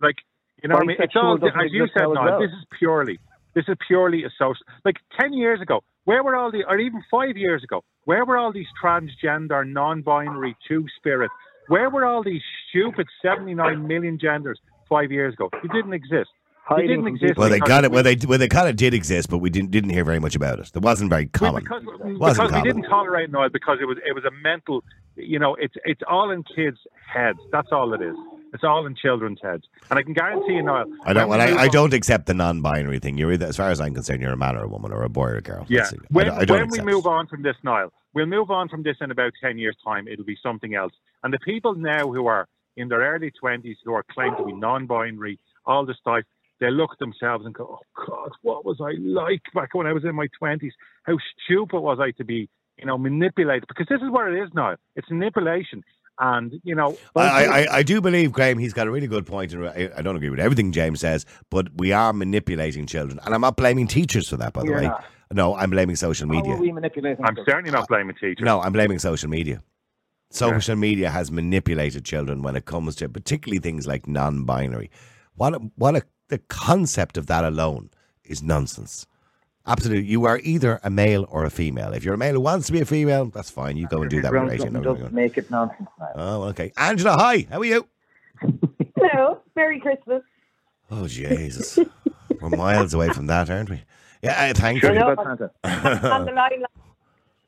[0.00, 0.16] like
[0.62, 0.96] you know what I mean?
[1.00, 2.38] It's all as you said, well.
[2.38, 3.18] this is purely
[3.54, 4.64] this is purely a social.
[4.84, 8.36] Like ten years ago, where were all the, or even five years ago, where were
[8.36, 11.30] all these transgender, non-binary, two-spirit?
[11.68, 15.50] Where were all these stupid 79 million genders five years ago?
[15.62, 16.30] It didn't exist.
[16.64, 17.36] Hiding it didn't exist.
[17.36, 17.90] Well, they got it.
[17.90, 20.34] Well, they well they kind of did exist, but we didn't didn't hear very much
[20.34, 20.70] about it.
[20.74, 21.62] It wasn't very well, common.
[21.62, 24.82] because, Wasn't because we didn't tolerate Niall because it was it was a mental,
[25.14, 27.38] you know, it's it's all in kids' heads.
[27.52, 28.16] That's all it is.
[28.54, 30.86] It's all in children's heads, and I can guarantee you, Niall.
[31.04, 31.28] I don't.
[31.28, 33.18] Well, I, I don't accept the non-binary thing.
[33.18, 35.08] You're either, as far as I'm concerned, you're a man or a woman, or a
[35.10, 35.66] boy or a girl.
[35.68, 35.80] Yeah.
[35.80, 36.00] That's it.
[36.02, 38.84] I When, I don't when we move on from this, Niall, we'll move on from
[38.84, 40.06] this in about 10 years' time.
[40.06, 40.92] It'll be something else.
[41.24, 42.46] And the people now who are
[42.76, 46.22] in their early 20s who are claimed to be non binary, all this stuff,
[46.60, 49.92] they look at themselves and go, oh, God, what was I like back when I
[49.92, 50.70] was in my 20s?
[51.04, 53.64] How stupid was I to be, you know, manipulated?
[53.66, 54.76] Because this is what it is now.
[54.94, 55.82] It's manipulation.
[56.20, 59.52] And, you know, I, I, I do believe, Graham, he's got a really good point,
[59.52, 63.18] and I I don't agree with everything James says, but we are manipulating children.
[63.24, 64.90] And I'm not blaming teachers for that, by the You're way.
[65.32, 66.52] No, I'm blaming social How media.
[66.54, 68.44] are we manipulating I'm certainly not blaming teachers.
[68.44, 69.60] No, I'm blaming social media.
[70.34, 74.90] Social media has manipulated children when it comes to particularly things like non-binary.
[75.36, 77.90] What a, what a, the concept of that alone
[78.24, 79.06] is nonsense.
[79.66, 81.94] Absolutely, you are either a male or a female.
[81.94, 83.78] If you're a male who wants to be a female, that's fine.
[83.78, 84.30] You go and do that.
[84.30, 84.94] Brown with something Rachel.
[84.94, 85.88] doesn't make it nonsense.
[86.14, 86.70] Oh, okay.
[86.76, 87.46] Angela, hi.
[87.50, 87.86] How are you?
[88.96, 90.22] Hello, Merry Christmas.
[90.90, 91.78] Oh, Jesus.
[92.40, 93.82] We're miles away from that, aren't we?
[94.22, 94.98] Yeah, uh, thank Sure, you.
[94.98, 95.12] it's know.
[95.12, 96.14] about Santa.
[96.14, 96.64] On the line.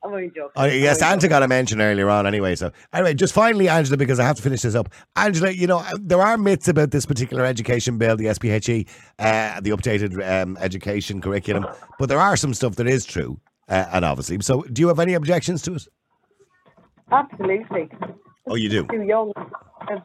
[0.07, 0.51] I'm only joking.
[0.55, 2.55] Oh, yes, only Santa got a mention earlier on anyway.
[2.55, 4.89] So, anyway, just finally, Angela, because I have to finish this up.
[5.15, 8.87] Angela, you know, there are myths about this particular education bill, the SPHE,
[9.19, 11.65] uh, the updated um, education curriculum,
[11.99, 14.39] but there are some stuff that is true, uh, and obviously.
[14.41, 15.87] So, do you have any objections to it?
[17.11, 17.89] Absolutely.
[18.47, 18.87] Oh, you do?
[18.87, 19.33] Too young.
[19.81, 20.03] I've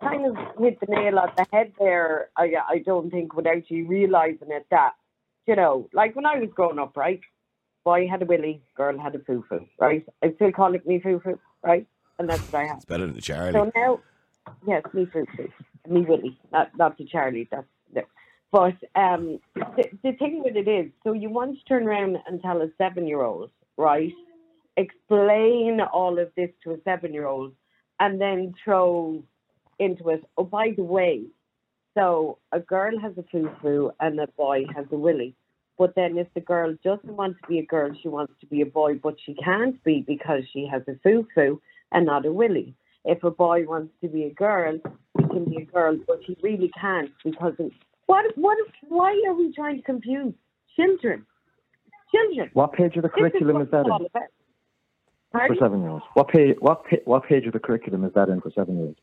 [0.00, 2.30] kind of hit the nail on the head there.
[2.36, 4.92] I, I don't think without you realising it that,
[5.46, 7.20] you know, like when I was growing up, right?
[7.86, 10.04] Boy had a willy, girl had a foo-foo, right?
[10.20, 11.86] I still call it me foo-foo, right?
[12.18, 12.78] And that's what I have.
[12.78, 13.52] It's better than Charlie.
[13.52, 14.00] So now,
[14.66, 15.48] yes, me foo-foo,
[15.88, 18.02] me willy, not, not to Charlie, that's no.
[18.50, 22.42] But um, the, the thing with it is, so you want to turn around and
[22.42, 24.12] tell a seven-year-old, right?
[24.76, 27.52] Explain all of this to a seven-year-old,
[28.00, 29.22] and then throw
[29.78, 30.24] into it.
[30.36, 31.26] Oh, by the way,
[31.96, 35.36] so a girl has a foo-foo and a boy has a willy.
[35.78, 38.62] But then if the girl doesn't want to be a girl, she wants to be
[38.62, 41.60] a boy, but she can't be because she has a foo-foo
[41.92, 42.74] and not a willy.
[43.04, 44.78] If a boy wants to be a girl,
[45.18, 47.70] he can be a girl, but he really can't because of,
[48.06, 48.56] what what
[48.88, 50.32] why are we trying to confuse
[50.76, 51.26] children?
[52.12, 52.50] Children.
[52.54, 54.08] What page of the curriculum is is that in
[55.32, 56.04] for seven year olds?
[56.14, 56.56] What page?
[56.60, 59.00] What pa- what page of the curriculum is that in for seven year olds?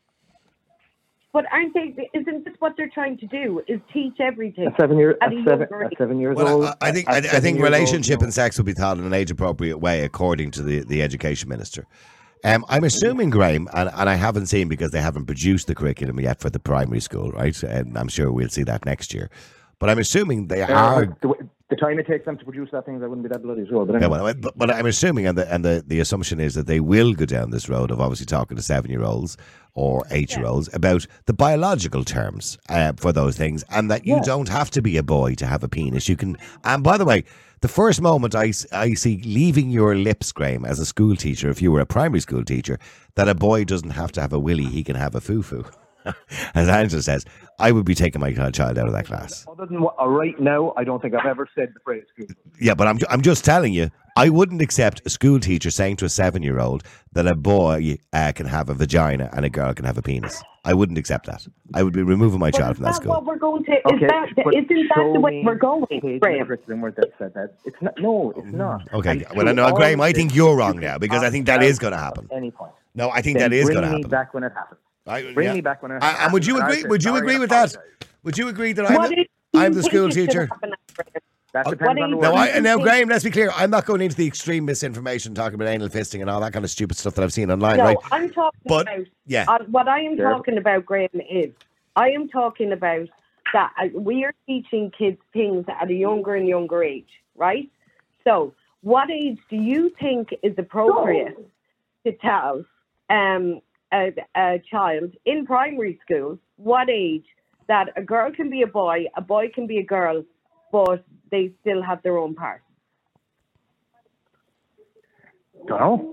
[1.34, 2.08] But aren't they?
[2.14, 3.60] Isn't this what they're trying to do?
[3.66, 4.68] Is teach everything?
[4.68, 6.64] At seven year at at seven at seven years Well, old.
[6.66, 9.04] I, I think I, I think years old, relationship and sex will be taught in
[9.04, 11.88] an age appropriate way, according to the, the education minister.
[12.44, 16.20] Um, I'm assuming, Graham, and, and I haven't seen because they haven't produced the curriculum
[16.20, 17.60] yet for the primary school, right?
[17.64, 19.28] And I'm sure we'll see that next year.
[19.78, 21.06] But I'm assuming they Uh, are.
[21.20, 21.34] the,
[21.70, 23.84] the time it takes them to produce that thing, I wouldn't be that bloody sure.
[23.86, 24.20] But Yeah, anyway.
[24.22, 27.14] well, but, but I'm assuming, and the and the, the assumption is that they will
[27.14, 29.36] go down this road of obviously talking to seven year olds
[29.74, 34.14] or eight year olds about the biological terms uh, for those things, and that you
[34.16, 34.22] Yeah.
[34.22, 36.08] don't have to be a boy to have a penis.
[36.08, 36.36] You can.
[36.62, 37.24] And by the way,
[37.60, 41.60] the first moment I, I see leaving your lips, Graham, as a school teacher, if
[41.62, 42.78] you were a primary school teacher,
[43.16, 45.64] that a boy doesn't have to have a willy, he can have a foo foo.
[46.54, 47.24] As Angela says,
[47.58, 49.46] I would be taking my child out of that class.
[49.48, 52.04] Other than what, uh, right now, I don't think I've ever said the phrase.
[52.14, 52.26] school.
[52.60, 56.04] Yeah, but I'm I'm just telling you, I wouldn't accept a school teacher saying to
[56.04, 56.82] a seven year old
[57.12, 60.42] that a boy uh, can have a vagina and a girl can have a penis.
[60.66, 61.46] I wouldn't accept that.
[61.74, 63.12] I would be removing my But child is from that that school.
[63.12, 63.72] what we're going to?
[63.86, 66.48] Okay, is that but isn't that the way we're going, page in the Graham?
[66.48, 67.54] that said that.
[67.64, 67.94] It's not.
[68.00, 68.88] No, it's not.
[68.88, 70.98] Mm, Okay, And well, I through know, all Graham, I think you're wrong won now
[70.98, 72.28] because I think that is going to at happen.
[72.32, 72.72] Any point.
[72.94, 74.10] No, I think Then that is going to me happen.
[74.10, 74.80] back when it happens.
[75.06, 75.54] I- Bring yeah.
[75.54, 75.94] me back when I.
[76.04, 76.18] Happens.
[76.24, 76.84] and would you agree?
[76.84, 77.76] Would you agree with that?
[78.22, 80.46] Would you agree that I'm the, I'm the school teacher?
[80.46, 80.72] happen?
[81.52, 82.50] That Uh, depends on the Now, word.
[82.52, 83.50] I, now, Graham, let's be clear.
[83.54, 86.64] I'm not going into the extreme misinformation, talking about anal fisting and all that kind
[86.64, 87.96] of stupid stuff that I've seen online, No, right?
[88.10, 89.44] I'm talking But, about yeah.
[89.46, 90.30] uh, what I am Sure.
[90.32, 91.52] talking about, Graham, is
[91.94, 93.08] I am talking about
[93.52, 97.70] that uh, we are teaching kids things at a younger and younger age, right?
[98.24, 101.36] So, what age do you think is appropriate
[102.04, 102.64] to tell
[103.10, 103.60] um,
[103.94, 107.24] a, a child in primary school what age
[107.68, 110.22] that a girl can be a boy, a boy can be a girl,
[110.72, 112.62] but they still have their own part?
[115.66, 116.10] Don't know.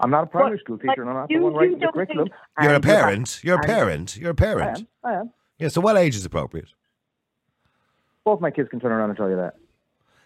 [0.00, 1.88] I'm not a primary But, school teacher, and I'm not you- the one writing the
[1.92, 2.28] curriculum.
[2.28, 3.44] think- You're a parent.
[3.44, 4.16] You're a parent.
[4.16, 4.78] You're a parent.
[4.78, 4.86] am.
[5.04, 5.30] I am.
[5.58, 6.68] Yeah, so what age is appropriate?
[8.24, 9.54] Both my kids can turn around and tell you that.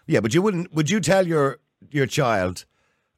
[0.07, 0.73] Yeah, but you wouldn't.
[0.73, 1.59] Would you tell your
[1.91, 2.65] your child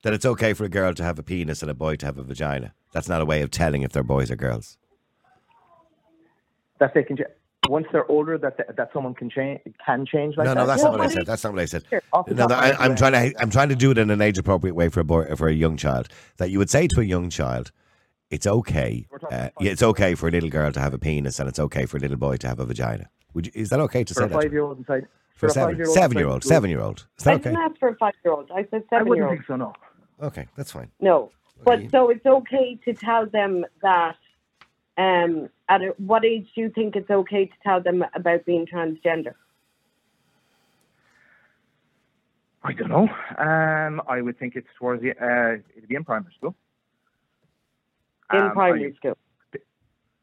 [0.03, 2.17] that it's okay for a girl to have a penis and a boy to have
[2.17, 2.73] a vagina?
[2.91, 4.77] That's not a way of telling if they're boys or girls.
[6.79, 7.17] That they can.
[7.17, 7.21] ch-
[7.67, 10.59] Once they're older, that that someone can change can change like no, that.
[10.61, 11.25] no, that's Yeah, not what I but said.
[11.25, 11.83] That's not what I said.
[11.89, 13.41] Sure, No, top no, I, I'm trying to.
[13.41, 15.53] I'm trying to do it in an age appropriate way for a boy, for a
[15.53, 16.07] young child.
[16.37, 17.71] That you would say to a young child,
[18.31, 19.05] it's okay.
[19.29, 21.85] Uh, yeah, it's okay for a little girl to have a penis, and it's okay
[21.85, 23.09] for a little boy to have a vagina.
[23.33, 24.41] Would you, is that okay to for say a that?
[24.41, 25.05] five year old inside.
[25.35, 27.07] For a a seven, five-year-old seven year old, seven year old.
[27.17, 27.65] Is I that didn't okay?
[27.65, 28.49] ask for a five year old.
[28.51, 29.37] I said I seven year wouldn't old.
[29.37, 29.55] think so.
[29.57, 29.73] No.
[30.21, 30.91] Okay, that's fine.
[30.99, 31.31] No,
[31.63, 31.89] but Okay.
[31.89, 34.15] so it's okay to tell them that.
[34.97, 38.65] Um, at a, what age do you think it's okay to tell them about being
[38.65, 39.33] transgender?
[42.63, 43.07] I don't know.
[43.37, 46.53] Um, I would think it's towards the uh, it'd be in primary school.
[48.33, 49.17] In Um, primary I- school.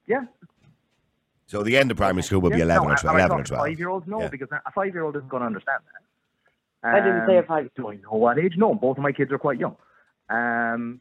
[0.07, 0.27] Yeah.
[1.47, 3.41] So the end of primary school would be eleven no, or 12, I- I 11
[3.41, 3.67] or twelve.
[3.67, 4.29] Five year olds, no, Yeah.
[4.29, 5.83] because a five year old isn't going to understand
[6.83, 6.89] that.
[6.95, 7.71] I didn't say a Um, five.
[7.75, 8.57] Do I know what age?
[8.59, 9.77] No, both of my kids are quite young.
[10.29, 11.01] Um,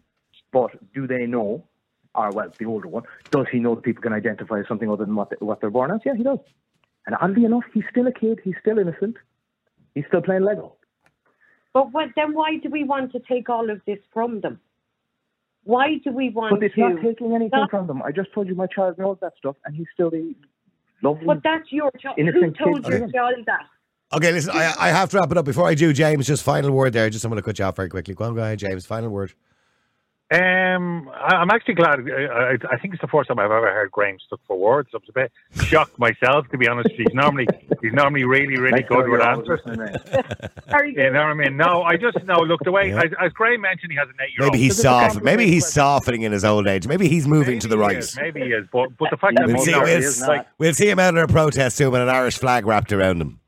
[0.52, 1.64] But do they know,
[2.14, 5.06] or well, the older one, does he know that people can identify as something other
[5.06, 6.02] than what, they, what they're born as?
[6.06, 6.40] Yeah, he does.
[7.06, 8.40] And oddly enough, he's still a kid.
[8.44, 9.18] He's still innocent.
[9.94, 10.76] He's still playing Lego.
[11.74, 14.60] But what, then why do we want to take all of this from them?
[15.66, 16.82] Why do we want But it's to?
[16.82, 18.02] not taking anything from them.
[18.02, 20.36] I just told you my child knows that stuff, and he's still the
[21.02, 21.26] lovely.
[21.26, 22.18] But that's your child.
[22.18, 23.66] Who told your child that?
[24.14, 25.46] Okay, listen, I, I have to wrap it up.
[25.46, 27.10] Before I do, James, just final word there.
[27.10, 28.14] Just I'm going to cut you off very quickly.
[28.14, 28.86] Go on, go ahead, James.
[28.86, 29.34] Final word.
[30.32, 32.00] Um, I, I'm actually glad.
[32.10, 34.90] I, I, I think it's the first time I've ever heard Graham stuck for words.
[34.94, 35.32] I was a bit
[35.68, 36.90] shocked myself, to be honest.
[36.98, 37.46] He's normally
[37.80, 39.60] he's normally really really Make sure good with answers.
[40.70, 41.58] Are You know what I mean?
[41.58, 42.40] No, I just no.
[42.40, 43.04] Look, the way Yeah.
[43.04, 44.52] as, as Graham mentioned, he has an eight-year-old.
[44.54, 45.22] Maybe he's This soft.
[45.22, 46.88] Maybe he's complicated softening in his old age.
[46.88, 47.98] Maybe he's moving to the right.
[47.98, 50.48] is, Maybe he is, but but the fact that We'll most see, we'll, is like,
[50.58, 53.42] we'll see him out in a protest too with an Irish flag wrapped around him.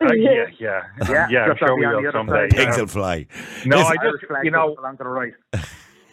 [0.00, 1.44] Uh, yeah, yeah, Yeah, yeah.
[1.44, 2.48] I'm sure we will someday.
[2.48, 2.50] side.
[2.50, 2.80] Pigs yeah.
[2.80, 3.26] will fly.
[3.64, 5.34] No, Listen, I just you know along to the right.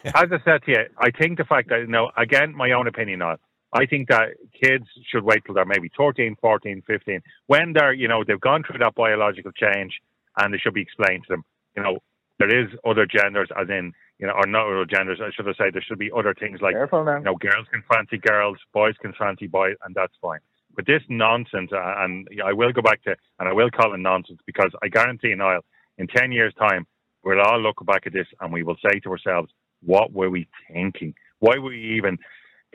[0.06, 2.88] as I said to you, I think the fact that, you know, again, my own
[2.88, 3.40] opinion on it,
[3.74, 8.08] I think that kids should wait till they're maybe 13, 14, 15, when they're, you
[8.08, 10.00] know, they've gone through that biological change
[10.38, 11.44] and they should be explained to them,
[11.76, 11.98] you know,
[12.40, 15.56] there is other genders, as in, you know, or not other genders, I should have
[15.58, 19.14] said there should be other things like, you know, girls can fancy girls, boys can
[19.14, 20.40] fancy boys, and that's fine.
[20.76, 24.00] But this nonsense, uh, and I will go back to, and I will call it
[24.00, 25.62] nonsense because I guarantee, Niall,
[25.98, 26.86] in 10 years' time,
[27.24, 29.52] we'll all look back at this and we will say to ourselves,
[29.84, 31.14] what were we thinking?
[31.40, 32.18] Why were we even,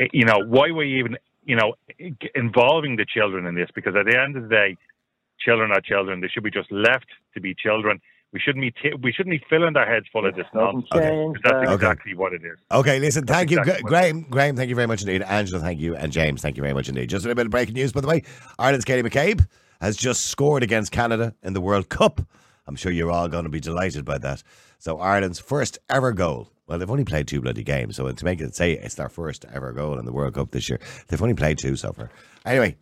[0.01, 1.75] eh, you know, why were we even, you know,
[2.35, 3.69] involving the children in this?
[3.75, 4.77] Because at the end of the day,
[5.41, 6.21] children are children.
[6.21, 8.01] They should be just left to be children.
[8.33, 10.87] We shouldn't be t- we shouldn't be filling their heads full of this nonsense.
[10.95, 11.75] change Because that's that.
[11.75, 12.59] exactly what it is.
[12.71, 14.21] Okay, listen, thank you, exactly Gra- Graham.
[14.23, 15.23] Graham, thank you very much indeed.
[15.23, 15.97] Angela, thank you.
[15.97, 17.09] And James, thank you very much indeed.
[17.11, 18.23] Just a little bit of breaking news, by the way.
[18.59, 19.47] Ireland's Katie McCabe
[19.81, 22.21] has just scored against Canada in the World Cup.
[22.69, 24.45] I'm sure you're all going to be delighted by that.
[24.79, 26.53] So, Ireland's first ever goal.
[26.69, 27.97] Well, they've only played two bloody games.
[27.97, 30.69] So, to make it say it's their first ever goal in the World Cup this
[30.69, 30.79] year,
[31.09, 32.11] they've only played two so far.
[32.47, 32.77] Anyway,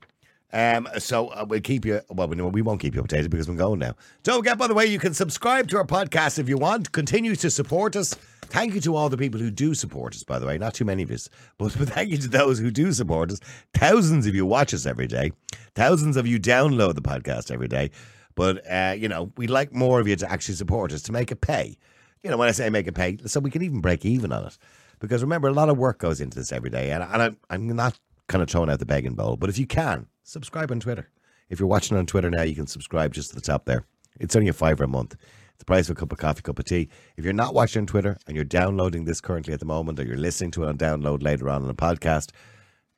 [0.52, 2.00] um, so uh, we'll keep you.
[2.08, 3.94] Well, we, won't keep you updated because we're going now.
[4.22, 6.92] Don't forget, by the way, you can subscribe to our podcast if you want.
[6.92, 8.14] Continue to support us.
[8.46, 10.22] Thank you to all the people who do support us.
[10.22, 11.28] By the way, not too many of us,
[11.58, 13.40] but thank you to those who do support us.
[13.74, 15.32] Thousands of you watch us every day.
[15.74, 17.90] Thousands of you download the podcast every day.
[18.34, 21.30] But uh, you know, we'd like more of you to actually support us to make
[21.30, 21.76] it pay.
[22.22, 24.46] You know, when I say make it pay, so we can even break even on
[24.46, 24.56] it.
[24.98, 27.66] Because remember, a lot of work goes into this every day, and, and I'm, I'm
[27.76, 29.36] not kind of throwing out the begging bowl.
[29.36, 31.08] But if you can, subscribe on Twitter.
[31.48, 33.84] If you're watching on Twitter now, you can subscribe just at the top there.
[34.20, 35.14] It's only a fiver a month.
[35.14, 36.90] It's the price of a cup of coffee, cup of tea.
[37.16, 40.04] If you're not watching on Twitter and you're downloading this currently at the moment, or
[40.04, 42.30] you're listening to it on download later on in the podcast,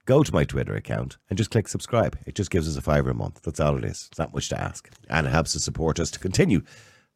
[0.07, 2.19] go to my Twitter account and just click subscribe.
[2.27, 3.43] It just gives us a fiver a month.
[3.43, 4.09] That's all it is.
[4.11, 4.91] It's not much to ask.
[5.09, 6.63] And it helps to support us to continue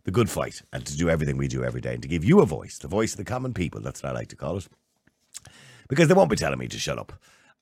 [0.05, 2.41] the good fight and to do everything we do every day and to give you
[2.41, 3.81] a voice, the voice of the common people.
[3.81, 4.69] That's what I like to call it.
[5.89, 7.13] Because they won't be telling me to shut up.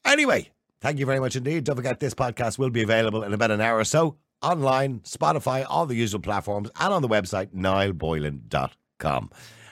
[0.04, 0.50] Anyway,
[0.82, 1.64] thank you very much indeed.
[1.64, 5.64] Don't forget this podcast will be available in about an hour or so online, Spotify,
[5.68, 9.30] all the usual platforms, and on the website, niallboylan.com.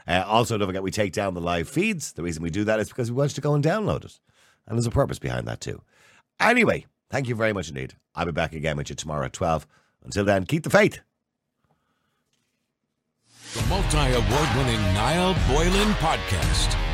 [0.09, 2.13] Uh, also, don't forget we take down the live feeds.
[2.13, 4.19] The reason we do that is because we want you to go and download it.
[4.67, 5.83] And there's a purpose behind that too.
[6.39, 7.95] Anyway, thank you very much indeed.
[8.15, 9.67] I'll be back again with you tomorrow at 12.
[10.05, 11.01] Until then, keep the faith.
[13.53, 16.80] The multi award winning Niall Boylan Podcast.